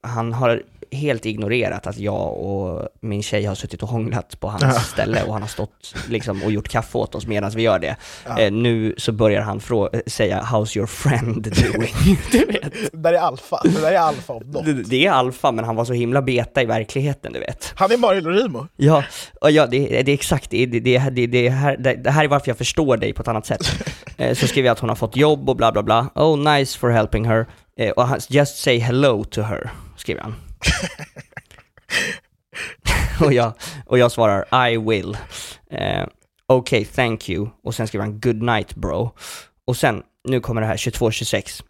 han 0.02 0.34
har 0.34 0.64
helt 0.96 1.26
ignorerat 1.26 1.88
att 1.88 1.98
jag 1.98 2.34
och 2.38 2.88
min 3.02 3.24
tjej 3.24 3.46
har 3.46 3.56
suttit 3.56 3.84
och 3.84 3.90
hånglat 3.90 4.40
på 4.40 4.48
hans 4.48 4.64
Ja. 4.64 4.72
ställe 4.80 5.24
och 5.24 5.34
han 5.34 5.42
har 5.42 5.50
stått 5.50 5.96
liksom 6.10 6.44
och 6.44 6.52
gjort 6.52 6.68
kaffe 6.70 6.98
åt 6.98 7.16
oss 7.16 7.28
medan 7.28 7.52
vi 7.56 7.62
gör 7.62 7.80
det. 7.80 7.96
Ja. 8.28 8.40
Eh, 8.40 8.52
nu 8.52 8.96
så 8.98 9.12
börjar 9.12 9.42
han 9.42 9.60
frå- 9.60 10.10
säga 10.10 10.42
“How's 10.52 10.78
your 10.78 10.88
friend 10.88 11.44
doing?” 11.44 12.18
du 12.32 12.46
vet. 12.46 12.74
Det 12.92 12.98
där 12.98 13.14
är 13.14 13.18
alfa. 13.20 13.60
Det 13.64 13.82
där 13.82 13.92
är 13.92 13.98
alfa 14.00 14.34
om 14.34 14.44
något. 14.52 14.66
Det, 14.66 14.74
det 14.74 15.06
är 15.06 15.12
alfa, 15.12 15.52
men 15.52 15.66
han 15.66 15.76
var 15.76 15.86
så 15.86 15.94
himla 15.94 16.22
beta 16.22 16.62
i 16.62 16.66
verkligheten, 16.66 17.34
du 17.34 17.40
vet. 17.40 17.74
Han 17.76 17.92
är 17.92 17.98
Mario 17.98 18.22
Lorimo. 18.22 18.68
Ja, 18.76 19.04
och 19.42 19.52
ja 19.52 19.68
det, 19.68 19.88
det 20.04 20.12
är 20.12 20.14
exakt, 20.14 20.50
det, 20.50 20.66
det, 20.66 20.80
det, 20.80 21.28
det, 21.28 21.50
här, 21.50 21.78
det, 21.78 21.94
det 21.94 22.12
här 22.12 22.24
är 22.24 22.28
varför 22.28 22.50
jag 22.50 22.58
förstår 22.58 22.98
dig 22.98 23.14
på 23.14 23.22
ett 23.22 23.28
annat 23.28 23.46
sätt. 23.46 23.68
Eh, 24.18 24.34
så 24.36 24.48
skriver 24.48 24.68
jag 24.68 24.74
att 24.74 24.80
hon 24.80 24.90
har 24.90 24.96
fått 24.96 25.16
jobb 25.16 25.50
och 25.50 25.56
bla 25.56 25.72
bla 25.72 25.84
bla. 25.84 26.08
Oh 26.16 26.38
nice 26.56 26.80
for 26.80 26.90
helping 26.90 27.26
her. 27.26 27.46
Eh, 27.80 27.90
och 27.92 28.08
han, 28.08 28.20
just 28.30 28.58
say 28.58 28.80
hello 28.80 29.24
to 29.24 29.42
her, 29.42 29.70
skriver 29.98 30.22
han. 30.22 30.36
och, 33.26 33.34
jag, 33.34 33.54
och 33.86 33.98
jag 33.98 34.12
svarar 34.12 34.70
I 34.70 34.78
will. 34.78 35.18
Eh, 35.72 36.06
Okej, 36.48 36.86
thank 36.86 37.30
you. 37.30 37.50
Och 37.64 37.76
sen 37.76 37.88
skriver 37.88 38.06
han 38.06 38.20
good 38.20 38.42
night 38.42 38.76
bro. 38.76 39.12
Och 39.68 39.78
sen, 39.78 40.04
nu 40.24 40.40
kommer 40.40 40.62
det 40.62 40.68
här 40.68 40.78
2226. 40.78 41.64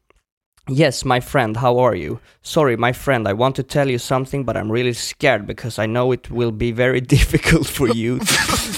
Yes, 0.71 1.05
my 1.05 1.21
friend, 1.21 1.57
how 1.57 1.79
are 1.79 1.95
you? 1.95 2.17
Sorry, 2.41 2.75
my 2.77 2.91
friend, 2.93 3.27
I 3.27 3.33
want 3.33 3.55
to 3.55 3.63
tell 3.63 3.87
you 3.89 3.99
something, 3.99 4.45
but 4.45 4.55
I'm 4.55 4.71
really 4.71 4.93
scared 4.93 5.45
because 5.45 5.77
I 5.83 5.85
know 5.85 6.11
it 6.11 6.31
will 6.31 6.51
be 6.51 6.71
very 6.71 7.01
difficult 7.15 7.67
for 7.67 7.87
you. 7.95 8.17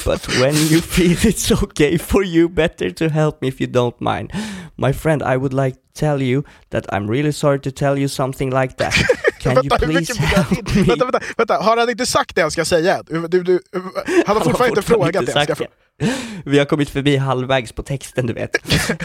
but 0.05 0.27
when 0.41 0.53
you 0.53 0.81
feel 0.81 1.15
it's 1.23 1.49
okay 1.63 1.97
for 1.97 2.23
you, 2.23 2.49
better 2.49 2.91
to 2.91 3.09
help 3.09 3.41
me 3.41 3.47
if 3.47 3.61
you 3.61 3.67
don't 3.67 3.99
mind. 4.01 4.33
My 4.75 4.91
friend, 4.91 5.23
I 5.23 5.37
would 5.37 5.53
like 5.53 5.75
to 5.75 5.93
tell 5.93 6.21
you 6.21 6.43
that 6.71 6.93
I'm 6.93 7.07
really 7.09 7.31
sorry 7.31 7.59
to 7.61 7.71
tell 7.71 7.97
you 7.97 8.09
something 8.09 8.49
like 8.49 8.75
that. 8.77 8.93
Can 9.39 9.53
you 9.53 9.61
Vänta, 9.61 9.85
hur 9.85 9.93
please 9.93 10.13
help 10.13 10.75
me? 10.75 10.83
vänta, 10.83 11.05
vänta, 11.05 11.19
vänta, 11.37 11.57
har 11.57 11.77
han 11.77 11.89
inte 11.89 12.05
sagt 12.05 12.35
det 12.35 12.41
han 12.41 12.51
ska 12.51 12.65
säga? 12.65 13.03
Du, 13.07 13.27
du, 13.27 13.43
du, 13.43 13.59
han 14.25 14.37
har 14.37 14.43
fortfarande 14.43 14.67
inte 14.67 14.81
frågat 14.81 15.25
det 15.25 15.33
han 15.33 15.43
ska 15.43 15.55
det. 15.55 15.67
Vi 16.45 16.57
har 16.59 16.65
kommit 16.65 16.89
förbi 16.89 17.17
halvvägs 17.17 17.71
på 17.71 17.83
texten 17.83 18.27
du 18.27 18.33
vet. 18.33 18.51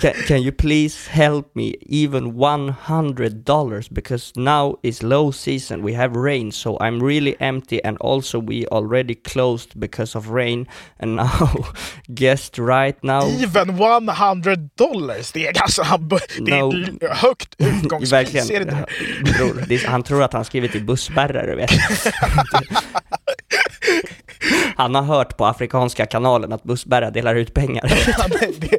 Can, 0.01 0.13
can 0.29 0.37
you 0.37 0.53
please 0.53 1.11
help 1.11 1.47
me 1.55 1.75
even 1.91 2.27
100 2.27 3.29
dollars 3.45 3.91
because 3.91 4.33
now 4.41 4.79
is 4.83 5.03
low 5.03 5.33
season 5.33 5.87
we 5.87 5.95
have 5.97 6.15
rain 6.21 6.53
so 6.53 6.79
I'm 6.79 7.07
really 7.07 7.35
empty 7.41 7.81
and 7.85 7.97
also 8.01 8.41
we 8.41 8.67
already 8.71 9.15
closed 9.15 9.69
because 9.75 10.19
of 10.19 10.29
rain 10.29 10.67
and 11.01 11.17
now 11.17 11.49
guessed 12.09 12.59
right 12.59 13.03
now 13.03 13.23
Even 13.43 13.71
100 13.71 14.57
dollars! 14.77 15.33
Det 15.33 15.47
är 15.47 15.63
alltså, 15.63 15.83
han, 15.83 16.09
det 16.09 16.53
är 16.53 16.61
No. 16.63 16.73
l- 16.73 16.99
högt 17.11 17.55
utgångspris. 17.59 18.13
Verkligen. 18.13 18.47
Ser 18.47 18.65
Bror, 19.25 19.65
det 19.69 19.75
är, 19.75 19.89
han 19.89 20.03
tror 20.03 20.23
att 20.23 20.33
han 20.33 20.45
skrivit 20.45 20.75
i 20.75 20.81
bussbärare, 20.81 21.47
du 21.51 21.57
vet. 21.57 21.71
Han 24.77 24.95
har 24.95 25.03
hört 25.03 25.37
på 25.37 25.47
afrikanska 25.47 26.07
kanalen 26.07 26.53
att 26.53 26.63
bussbärare 26.63 27.11
delar 27.11 27.35
ut 27.35 27.55
pengar. 27.55 27.83
Ja, 28.19 28.27
nej, 28.41 28.55
det, 28.59 28.79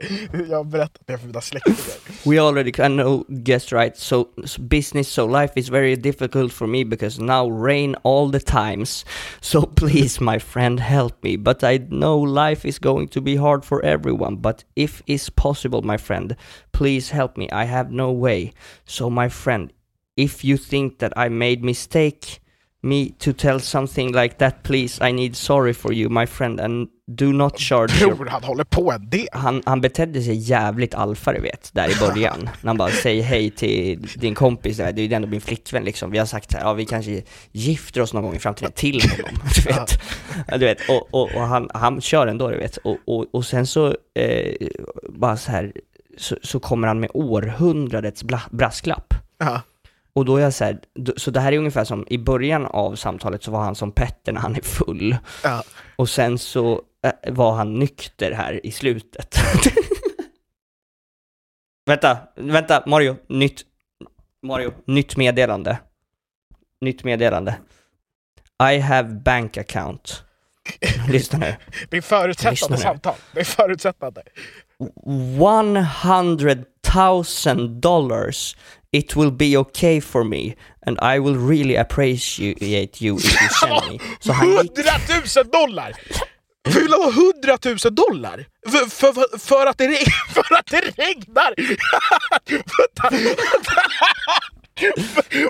jag 0.49 0.57
har 0.57 0.63
berättat 0.63 1.01
det 1.05 1.17
för 1.17 1.27
mina 1.27 1.41
släktingar. 1.41 1.79
We 2.25 2.41
already 2.41 2.69
I 2.69 2.87
know 2.87 3.25
guessed 3.27 3.79
right. 3.79 3.97
So, 3.97 4.25
so 4.45 4.61
business, 4.61 5.07
so 5.07 5.27
life 5.41 5.53
is 5.55 5.69
very 5.69 5.95
difficult 5.95 6.53
for 6.53 6.67
me 6.67 6.85
because 6.85 7.21
now 7.21 7.65
rain 7.65 7.95
all 8.03 8.31
the 8.31 8.39
times. 8.39 9.05
So 9.41 9.61
please, 9.61 10.23
my 10.23 10.39
friend, 10.39 10.79
help 10.79 11.23
me. 11.23 11.37
But 11.37 11.63
I 11.63 11.77
know 11.77 12.17
life 12.19 12.67
is 12.67 12.79
going 12.79 13.07
to 13.09 13.21
be 13.21 13.35
hard 13.35 13.65
for 13.65 13.83
everyone. 13.85 14.37
But 14.37 14.63
if 14.75 15.01
it's 15.07 15.29
possible, 15.29 15.81
my 15.81 15.97
friend, 15.97 16.35
please 16.71 17.09
help 17.09 17.37
me. 17.37 17.49
I 17.51 17.65
have 17.65 17.91
no 17.91 18.11
way. 18.11 18.51
So, 18.85 19.09
my 19.09 19.29
friend, 19.29 19.71
if 20.15 20.43
you 20.43 20.57
think 20.57 20.99
that 20.99 21.13
I 21.17 21.29
made 21.29 21.63
mistake 21.63 22.42
me 22.83 23.09
to 23.19 23.33
tell 23.33 23.59
something 23.59 24.11
like 24.11 24.37
that, 24.37 24.63
please, 24.63 25.09
I 25.09 25.11
need 25.13 25.35
sorry 25.35 25.73
for 25.73 25.93
you, 25.93 26.09
my 26.09 26.25
friend, 26.25 26.59
and 26.59 26.87
do 27.15 27.33
not 27.33 27.57
charge 27.57 28.01
your 28.01 28.15
Bror, 28.15 28.25
han 28.25 28.43
håller 28.43 28.63
på 28.63 28.91
en 28.91 29.09
del. 29.09 29.27
han, 29.31 29.61
han 29.65 29.81
betedde 29.81 30.21
sig 30.21 30.35
jävligt 30.35 30.95
alfa 30.95 31.33
du 31.33 31.41
vet, 31.41 31.69
där 31.73 31.89
i 31.89 31.95
början. 31.99 32.49
När 32.61 32.67
han 32.67 32.77
bara 32.77 32.89
säger 32.89 33.23
hej 33.23 33.49
till 33.49 34.07
din 34.15 34.35
kompis, 34.35 34.77
det 34.77 34.83
är 34.83 34.99
ju 34.99 35.13
ändå 35.13 35.27
min 35.27 35.41
flickvän 35.41 35.83
liksom. 35.83 36.11
Vi 36.11 36.17
har 36.17 36.25
sagt 36.25 36.51
så 36.51 36.57
här, 36.57 36.65
ja 36.65 36.73
vi 36.73 36.85
kanske 36.85 37.21
gifter 37.51 38.01
oss 38.01 38.13
någon 38.13 38.23
gång 38.23 38.35
i 38.35 38.39
framtiden 38.39 38.71
till 38.71 39.01
honom. 39.01 39.41
Du 39.55 39.73
vet, 39.73 39.99
du 40.59 40.65
vet 40.65 40.89
och, 40.89 41.13
och, 41.13 41.35
och 41.35 41.41
han, 41.41 41.69
han 41.73 42.01
kör 42.01 42.27
ändå 42.27 42.49
du 42.49 42.57
vet. 42.57 42.77
Och, 42.77 42.97
och, 43.05 43.25
och 43.31 43.45
sen 43.45 43.67
så, 43.67 43.95
eh, 44.15 44.53
bara 45.09 45.37
så 45.37 45.51
här, 45.51 45.73
så, 46.17 46.37
så 46.41 46.59
kommer 46.59 46.87
han 46.87 46.99
med 46.99 47.09
århundradets 47.13 48.23
bla, 48.23 48.41
brasklapp. 48.51 49.13
Och 50.15 50.25
då 50.25 50.37
är 50.37 50.41
jag 50.41 50.53
så 50.53 50.63
här, 50.63 50.79
så 51.17 51.31
det 51.31 51.39
här 51.39 51.51
är 51.51 51.57
ungefär 51.57 51.83
som, 51.83 52.05
i 52.09 52.17
början 52.17 52.65
av 52.65 52.95
samtalet 52.95 53.43
så 53.43 53.51
var 53.51 53.63
han 53.63 53.75
som 53.75 53.91
Petter 53.91 54.31
när 54.31 54.41
han 54.41 54.55
är 54.55 54.61
full. 54.61 55.17
Ja. 55.43 55.63
Och 55.95 56.09
sen 56.09 56.37
så 56.37 56.81
var 57.27 57.53
han 57.53 57.79
nykter 57.79 58.31
här 58.31 58.65
i 58.65 58.71
slutet. 58.71 59.35
vänta, 61.85 62.17
vänta, 62.35 62.83
Mario, 62.85 63.17
nytt, 63.27 63.61
Mario, 64.43 64.73
nytt 64.85 65.17
meddelande. 65.17 65.77
Nytt 66.81 67.03
meddelande. 67.03 67.55
I 68.71 68.79
have 68.79 69.09
bank 69.09 69.57
account. 69.57 70.23
Lyssna 71.09 71.39
nu. 71.39 71.55
Det 71.89 71.97
är 71.97 72.01
förutsättande 72.01 72.77
samtal. 72.77 73.15
Det 73.33 73.39
är 73.39 73.43
förutsättande. 73.43 74.21
100,000 76.03 77.81
dollars. 77.81 78.55
It 78.93 79.15
will 79.15 79.31
be 79.31 79.57
okay 79.57 80.01
for 80.01 80.23
me 80.23 80.55
and 80.85 80.97
I 81.01 81.19
will 81.19 81.37
really 81.49 81.75
appreciate 81.77 83.01
you 83.01 83.17
if 83.17 83.41
you 83.41 83.49
send 83.59 83.91
me. 83.91 83.99
Så 84.19 84.31
han 84.33 84.51
gick 84.51 84.77
100 84.77 84.91
000 85.35 85.51
dollar! 85.51 85.93
Vill 86.69 86.93
ha 86.93 87.09
100 87.09 87.57
000 87.85 87.95
dollar? 87.95 88.45
För, 88.67 88.89
för, 88.89 89.37
för, 89.37 89.65
att, 89.65 89.77
det 89.77 89.87
för 90.33 90.55
att 90.55 90.65
det 90.65 90.81
regnar! 90.81 91.53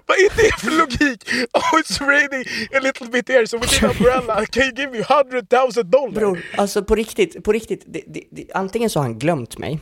Vad 0.08 0.18
är 0.18 0.36
det 0.36 0.60
för 0.60 0.72
logik? 0.78 1.24
Oh 1.54 1.80
it's 1.80 2.00
raining 2.08 2.46
a 2.76 2.80
little 2.80 3.08
bit 3.08 3.30
here 3.30 3.48
so 3.48 3.58
we 3.58 3.66
need 3.66 3.84
an 3.84 3.90
umbrella. 3.90 4.46
Can 4.46 4.64
you 4.64 4.74
give 4.76 4.92
me 4.92 5.00
100 5.00 5.42
000 5.76 5.90
dollar? 5.92 6.12
Bror, 6.12 6.40
alltså 6.58 6.84
på 6.84 6.96
riktigt, 6.96 7.44
på 7.44 7.52
riktigt, 7.52 7.84
det, 7.86 8.02
det, 8.08 8.46
antingen 8.54 8.90
så 8.90 9.00
har 9.00 9.04
han 9.04 9.20
glömt 9.20 9.58
mig, 9.58 9.80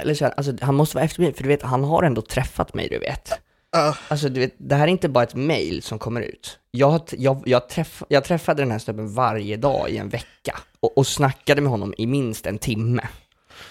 eller 0.00 0.14
så, 0.14 0.26
alltså 0.26 0.52
han 0.60 0.74
måste 0.74 0.96
vara 0.96 1.04
efter 1.04 1.20
mig, 1.22 1.34
för 1.34 1.42
du 1.42 1.48
vet, 1.48 1.62
han 1.62 1.84
har 1.84 2.02
ändå 2.02 2.22
träffat 2.22 2.74
mig, 2.74 2.88
du 2.88 2.98
vet. 2.98 3.32
Ja. 3.72 3.96
Alltså 4.08 4.28
du 4.28 4.40
vet, 4.40 4.54
det 4.58 4.74
här 4.74 4.84
är 4.84 4.88
inte 4.90 5.08
bara 5.08 5.24
ett 5.24 5.34
mail 5.34 5.82
som 5.82 5.98
kommer 5.98 6.20
ut. 6.20 6.58
Jag, 6.70 7.00
jag, 7.12 7.42
jag, 7.46 7.68
träff, 7.68 8.02
jag 8.08 8.24
träffade 8.24 8.62
den 8.62 8.70
här 8.70 8.78
snubben 8.78 9.14
varje 9.14 9.56
dag 9.56 9.90
i 9.90 9.96
en 9.96 10.08
vecka 10.08 10.58
och, 10.80 10.98
och 10.98 11.06
snackade 11.06 11.60
med 11.60 11.70
honom 11.70 11.94
i 11.98 12.06
minst 12.06 12.46
en 12.46 12.58
timme. 12.58 13.08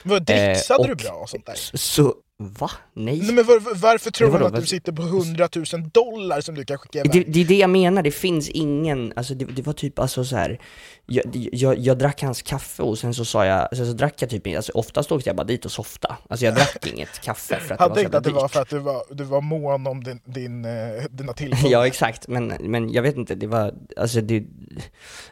Vad 0.03 0.23
dricksade 0.25 0.83
Eh, 0.83 0.85
du 0.87 0.91
och- 0.91 0.97
bra 0.97 1.11
och 1.11 1.29
sånt 1.29 1.45
där? 1.45 1.55
Så, 1.77 2.13
Va? 2.39 2.71
Nej. 2.93 3.19
Nej 3.19 3.33
men 3.35 3.45
var, 3.45 3.75
varför 3.81 4.11
tror 4.11 4.31
man 4.31 4.45
att 4.45 4.55
du 4.55 4.65
sitter 4.65 4.91
på 4.91 5.01
100 5.01 5.49
000 5.55 5.65
dollar 5.93 6.41
som 6.41 6.55
du 6.55 6.65
kan 6.65 6.77
skicka 6.77 7.03
Det, 7.03 7.17
iväg? 7.17 7.33
det 7.33 7.41
är 7.41 7.45
det 7.45 7.55
jag 7.57 7.69
menar, 7.69 8.03
det 8.03 8.11
finns 8.11 8.49
ingen, 8.49 9.13
alltså 9.15 9.33
det, 9.33 9.45
det 9.45 9.61
var 9.61 9.73
typ 9.73 9.99
alltså 9.99 10.25
så 10.25 10.35
här. 10.35 10.59
Jag, 11.05 11.25
jag, 11.33 11.77
jag 11.77 11.97
drack 11.97 12.21
hans 12.21 12.41
kaffe 12.41 12.83
och 12.83 12.97
sen 12.97 13.13
så 13.13 13.25
sa 13.25 13.45
jag, 13.45 13.77
sen 13.77 13.85
så 13.85 13.93
drack 13.93 14.21
jag 14.21 14.29
typ, 14.29 14.55
alltså 14.55 14.71
oftast 14.71 15.11
åkte 15.11 15.29
jag 15.29 15.35
bara 15.35 15.43
dit 15.43 15.65
och 15.65 15.71
softa. 15.71 16.17
Alltså 16.29 16.45
jag 16.45 16.55
drack 16.55 16.87
inget 16.93 17.19
kaffe 17.21 17.59
för 17.59 17.73
att 17.73 17.79
Han 17.79 17.89
det 17.89 17.95
var 18.03 18.03
så 18.03 18.09
tänkte 18.09 18.17
jävla 18.17 18.17
att 18.17 18.23
det 18.23 18.31
var 18.31 18.47
för 18.47 18.61
att 18.61 18.69
du 18.69 18.79
var, 18.79 19.03
du 19.09 19.23
var 19.23 19.41
mån 19.41 19.87
om 19.87 20.03
din, 20.03 20.19
din, 20.25 20.65
eh, 20.65 21.03
dina 21.09 21.33
tillgångar. 21.33 21.69
Ja 21.71 21.87
exakt, 21.87 22.27
men, 22.27 22.47
men 22.47 22.91
jag 22.91 23.03
vet 23.03 23.17
inte, 23.17 23.35
det 23.35 23.47
var, 23.47 23.73
alltså 23.97 24.21
det, 24.21 24.43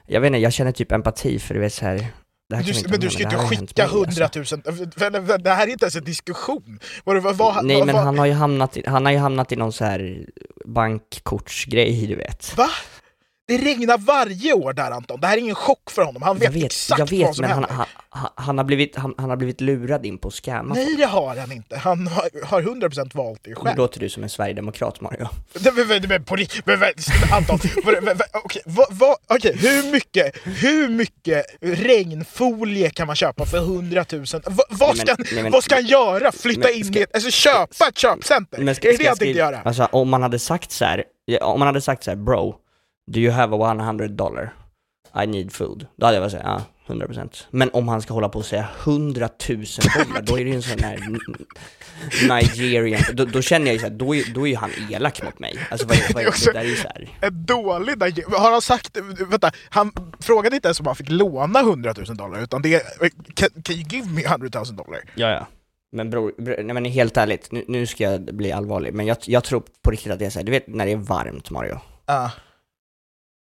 jag 0.08 0.22
vet 0.22 0.28
inte, 0.28 0.40
jag 0.40 0.54
känner 0.54 0.72
typ 0.72 0.92
empati 0.92 1.40
för 1.40 1.54
du 1.54 1.60
vet 1.60 1.74
så 1.74 1.86
här. 1.86 2.08
Du, 2.50 2.56
men 2.90 3.00
du 3.00 3.10
ska 3.10 3.24
med, 3.24 3.34
inte 3.34 3.48
skicka 3.48 3.88
mig, 3.88 4.06
alltså. 4.06 4.56
100 4.56 4.84
000, 4.86 4.90
Vänta, 4.96 5.20
vänta, 5.20 5.38
det 5.38 5.50
här 5.50 5.68
är 5.68 5.72
inte 5.72 5.86
ens 5.86 5.96
en 5.96 6.04
diskussion. 6.04 6.80
Vad, 7.04 7.24
vad, 7.24 7.36
vad, 7.36 7.66
Nej 7.66 7.86
men 7.86 7.96
han 7.96 8.20
har 8.20 8.26
ju 8.26 8.34
hamnat 8.34 8.78
i, 8.78 8.84
han 8.88 9.06
har 9.06 9.12
ju 9.12 9.18
hamnat 9.18 9.52
i 9.52 9.56
någon 9.56 9.74
så 9.74 9.86
här 9.86 10.26
bankkortsgrej 10.66 12.08
du 12.08 12.16
vet. 12.16 12.58
Va? 12.58 12.70
Det 13.48 13.58
regnar 13.58 13.98
varje 13.98 14.54
år 14.54 14.74
där 14.74 14.92
Anton, 14.92 15.20
det 15.22 15.28
här 15.28 15.34
är 15.38 15.42
ingen 15.42 15.56
chock 15.56 15.92
för 15.92 16.02
honom, 16.04 16.22
han 16.22 16.38
vet, 16.38 16.54
vet, 16.54 16.64
exakt 16.66 17.00
jag 17.00 17.10
vet 17.10 17.26
vad 17.28 17.36
som 17.36 17.42
men 17.44 17.52
han, 17.52 17.64
händer. 17.64 17.76
han, 17.76 17.86
han, 18.10 18.30
han, 18.46 18.58
har 18.58 18.66
blivit, 18.66 18.96
han, 18.96 19.14
han 19.18 19.30
har 19.30 19.38
blivit 19.38 19.62
lurad 19.62 20.06
in 20.06 20.18
på 20.18 20.32
scamma 20.32 20.74
Nej 20.76 20.96
det 20.98 21.06
har 21.06 21.36
han 21.36 21.52
inte, 21.52 21.78
han 21.78 22.08
har, 22.08 22.46
har 22.46 22.62
100% 22.62 23.10
valt 23.18 23.40
det 23.44 23.50
Nu 23.50 23.56
själv. 23.56 23.78
låter 23.78 24.00
du 24.00 24.10
som 24.10 24.24
en 24.24 24.30
sverigedemokrat 24.30 25.02
Mario. 25.02 25.28
Men- 26.66 26.86
på 27.26 27.36
Anton, 27.36 27.60
okej, 29.28 29.58
hur 29.58 29.92
mycket, 29.92 30.36
hur 30.44 30.90
mycket 30.90 31.46
regnfolie 31.62 32.90
kan 32.90 33.08
man 33.08 33.16
köpa 33.16 33.46
för 33.46 33.58
100 33.58 34.06
000? 34.12 34.26
Va, 34.46 34.64
vad, 34.70 34.98
ska, 34.98 35.16
nej, 35.34 35.44
men- 35.44 35.52
vad 35.52 35.64
ska 35.64 35.76
han 35.76 35.86
göra? 35.86 36.32
Flytta 36.32 36.72
in 36.72 36.86
ska- 36.86 37.00
i 37.00 37.02
ett, 37.02 37.16
alltså 37.16 37.32
köpa 37.32 37.88
ett 37.90 37.98
köpcenter? 37.98 38.58
Men 38.58 38.68
är 38.70 38.74
det 38.82 38.98
det 38.98 39.08
han 39.08 39.18
tänkte 39.18 39.40
göra? 39.40 39.62
Alltså 39.66 39.86
om 39.92 40.10
man 40.10 40.22
hade 40.22 40.40
sagt 40.40 40.72
så 40.72 40.86
här, 40.86 41.04
om 41.42 41.60
man 41.60 41.66
hade 41.68 41.82
sagt 41.82 42.04
så 42.04 42.12
här, 42.12 42.16
bro, 42.18 42.56
do 43.12 43.20
you 43.20 43.32
have 43.32 43.56
a 43.56 43.72
100 43.72 44.08
dollar? 44.08 44.54
I 45.24 45.28
need 45.28 45.52
food. 45.54 45.88
Då 45.96 46.06
hade 46.06 46.16
jag 46.16 46.22
varit 46.22 46.32
såhär, 46.32 46.46
ja, 46.46 46.62
100%. 46.94 47.44
Men 47.50 47.70
om 47.74 47.88
han 47.88 48.02
ska 48.02 48.14
hålla 48.14 48.30
på 48.30 48.40
och 48.40 48.46
säga 48.46 48.68
100 48.84 49.30
000 49.50 49.58
dollar, 50.08 50.22
då 50.22 50.40
är 50.40 50.44
det 50.44 50.50
ju 50.50 50.56
en 50.56 50.62
sån 50.62 50.80
här 50.80 51.00
Nigerian, 52.30 53.02
då, 53.14 53.26
då 53.26 53.42
känner 53.42 53.66
jag 53.66 53.74
ju 53.74 53.80
såhär, 53.80 53.94
då 53.94 54.16
är, 54.16 54.34
då 54.34 54.48
är 54.48 54.50
ju 54.50 54.56
han 54.56 54.70
elak 54.92 55.24
mot 55.24 55.40
mig. 55.40 55.56
Alltså 55.72 55.88
vad, 55.88 55.98
vad, 56.14 56.24
det 56.24 56.54
där 56.54 56.60
är 56.60 56.64
ju 56.64 56.76
såhär, 56.76 57.10
En 57.22 57.46
dålig 57.46 57.98
Niger- 57.98 58.38
Har 58.40 58.52
han 58.52 58.62
sagt, 58.62 58.98
vänta, 59.30 59.52
han 59.70 59.92
frågade 60.20 60.56
inte 60.56 60.68
ens 60.68 60.80
om 60.80 60.86
han 60.86 60.96
fick 60.96 61.10
låna 61.10 61.60
100 61.60 61.94
000 62.08 62.18
dollar 62.18 62.44
utan 62.44 62.62
det 62.62 62.74
är, 62.74 63.10
can, 63.34 63.50
can 63.64 63.76
you 63.76 63.86
give 63.90 64.10
me 64.12 64.24
100 64.24 64.50
000 64.54 64.76
dollar? 64.76 65.02
ja 65.16 65.30
ja. 65.30 65.48
Men 65.92 66.10
bror, 66.10 66.34
bror 66.38 66.56
nej 66.64 66.74
men 66.74 66.86
helt 66.86 67.18
ärligt, 67.18 67.52
nu, 67.52 67.66
nu 67.68 67.86
ska 67.86 68.04
jag 68.04 68.22
bli 68.22 68.52
allvarlig, 68.52 68.94
men 68.94 69.06
jag, 69.06 69.18
jag 69.26 69.44
tror 69.44 69.64
på 69.82 69.92
riktigt 69.92 70.12
att 70.12 70.20
det 70.20 70.26
är 70.26 70.30
såhär, 70.30 70.46
du 70.46 70.52
vet 70.52 70.68
när 70.68 70.86
det 70.86 70.92
är 70.92 70.96
varmt 70.96 71.50
Mario? 71.50 71.80
Ja. 72.06 72.32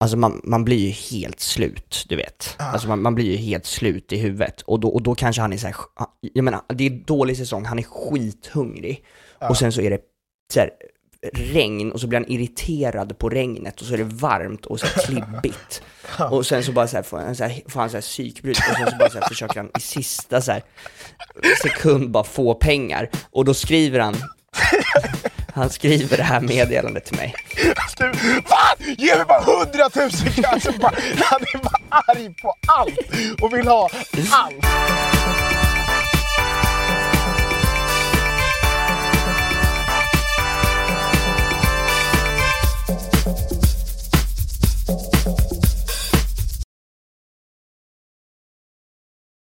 Alltså 0.06 0.18
man, 0.18 0.42
man 0.44 0.66
blir 0.66 0.78
ju 0.78 0.90
helt 0.90 1.40
slut, 1.40 2.06
du 2.10 2.16
vet. 2.16 2.56
Ah. 2.60 2.64
Alltså 2.64 2.88
man, 2.88 3.02
man 3.02 3.16
blir 3.16 3.26
ju 3.26 3.38
helt 3.38 3.66
slut 3.66 4.12
i 4.12 4.18
huvudet. 4.18 4.62
Och 4.62 4.80
då, 4.80 4.90
och 4.90 5.04
då 5.04 5.16
kanske 5.16 5.42
han 5.42 5.54
är 5.54 5.58
såhär, 5.58 5.76
jag 6.22 6.44
menar, 6.44 6.62
det 6.70 6.86
är 6.86 6.90
dålig 6.90 7.38
säsong, 7.38 7.66
han 7.66 7.80
är 7.80 7.84
skithungrig. 7.84 9.04
Ja. 9.40 9.50
Och 9.50 9.58
sen 9.58 9.72
så 9.72 9.82
är 9.82 9.90
det 9.90 10.00
så 10.54 10.60
här, 10.60 10.70
regn 11.34 11.92
och 11.92 12.02
så 12.02 12.08
blir 12.08 12.20
han 12.20 12.32
irriterad 12.32 13.18
på 13.18 13.30
regnet 13.30 13.82
och 13.82 13.88
så 13.88 13.94
är 13.94 13.98
det 13.98 14.04
varmt 14.04 14.66
och 14.66 14.80
så 14.80 14.86
klibbigt. 14.86 15.82
Och 16.32 16.46
sen 16.46 16.64
så 16.64 16.72
bara 16.72 16.88
så 16.88 16.96
här, 16.96 17.04
får 17.04 17.18
han 17.18 17.36
så 17.36 17.44
här, 17.44 17.62
får 17.68 17.80
han 17.80 17.90
så 17.90 17.98
här 17.98 18.02
psykbryt 18.02 18.58
och 18.58 18.76
sen 18.78 18.92
så 18.92 18.98
bara 18.98 19.10
så 19.10 19.20
här, 19.20 19.28
försöker 19.28 19.56
han 19.56 19.72
i 19.78 19.82
sista 19.82 20.42
så 20.42 20.52
här, 20.52 20.64
sekund 21.64 22.12
bara 22.12 22.24
få 22.24 22.54
pengar. 22.54 23.10
Och 23.32 23.46
då 23.46 23.54
skriver 23.54 24.00
han, 24.00 24.16
han 25.56 25.70
skriver 25.70 26.18
det 26.18 26.24
här 26.24 26.42
meddelandet 26.42 27.06
till 27.06 27.18
mig. 27.18 27.36
Du, 27.98 28.14
fan! 28.46 28.96
Ge 28.98 29.16
mig 29.16 29.26
bara 29.26 29.42
hundratusen 29.44 30.32
kronor! 30.32 30.92
Han 31.24 31.42
är 31.42 31.64
bara 31.64 31.80
arg 31.90 32.34
på 32.42 32.56
allt 32.68 33.00
och 33.42 33.54
vill 33.54 33.68
ha 33.68 33.90
allt! 34.32 34.66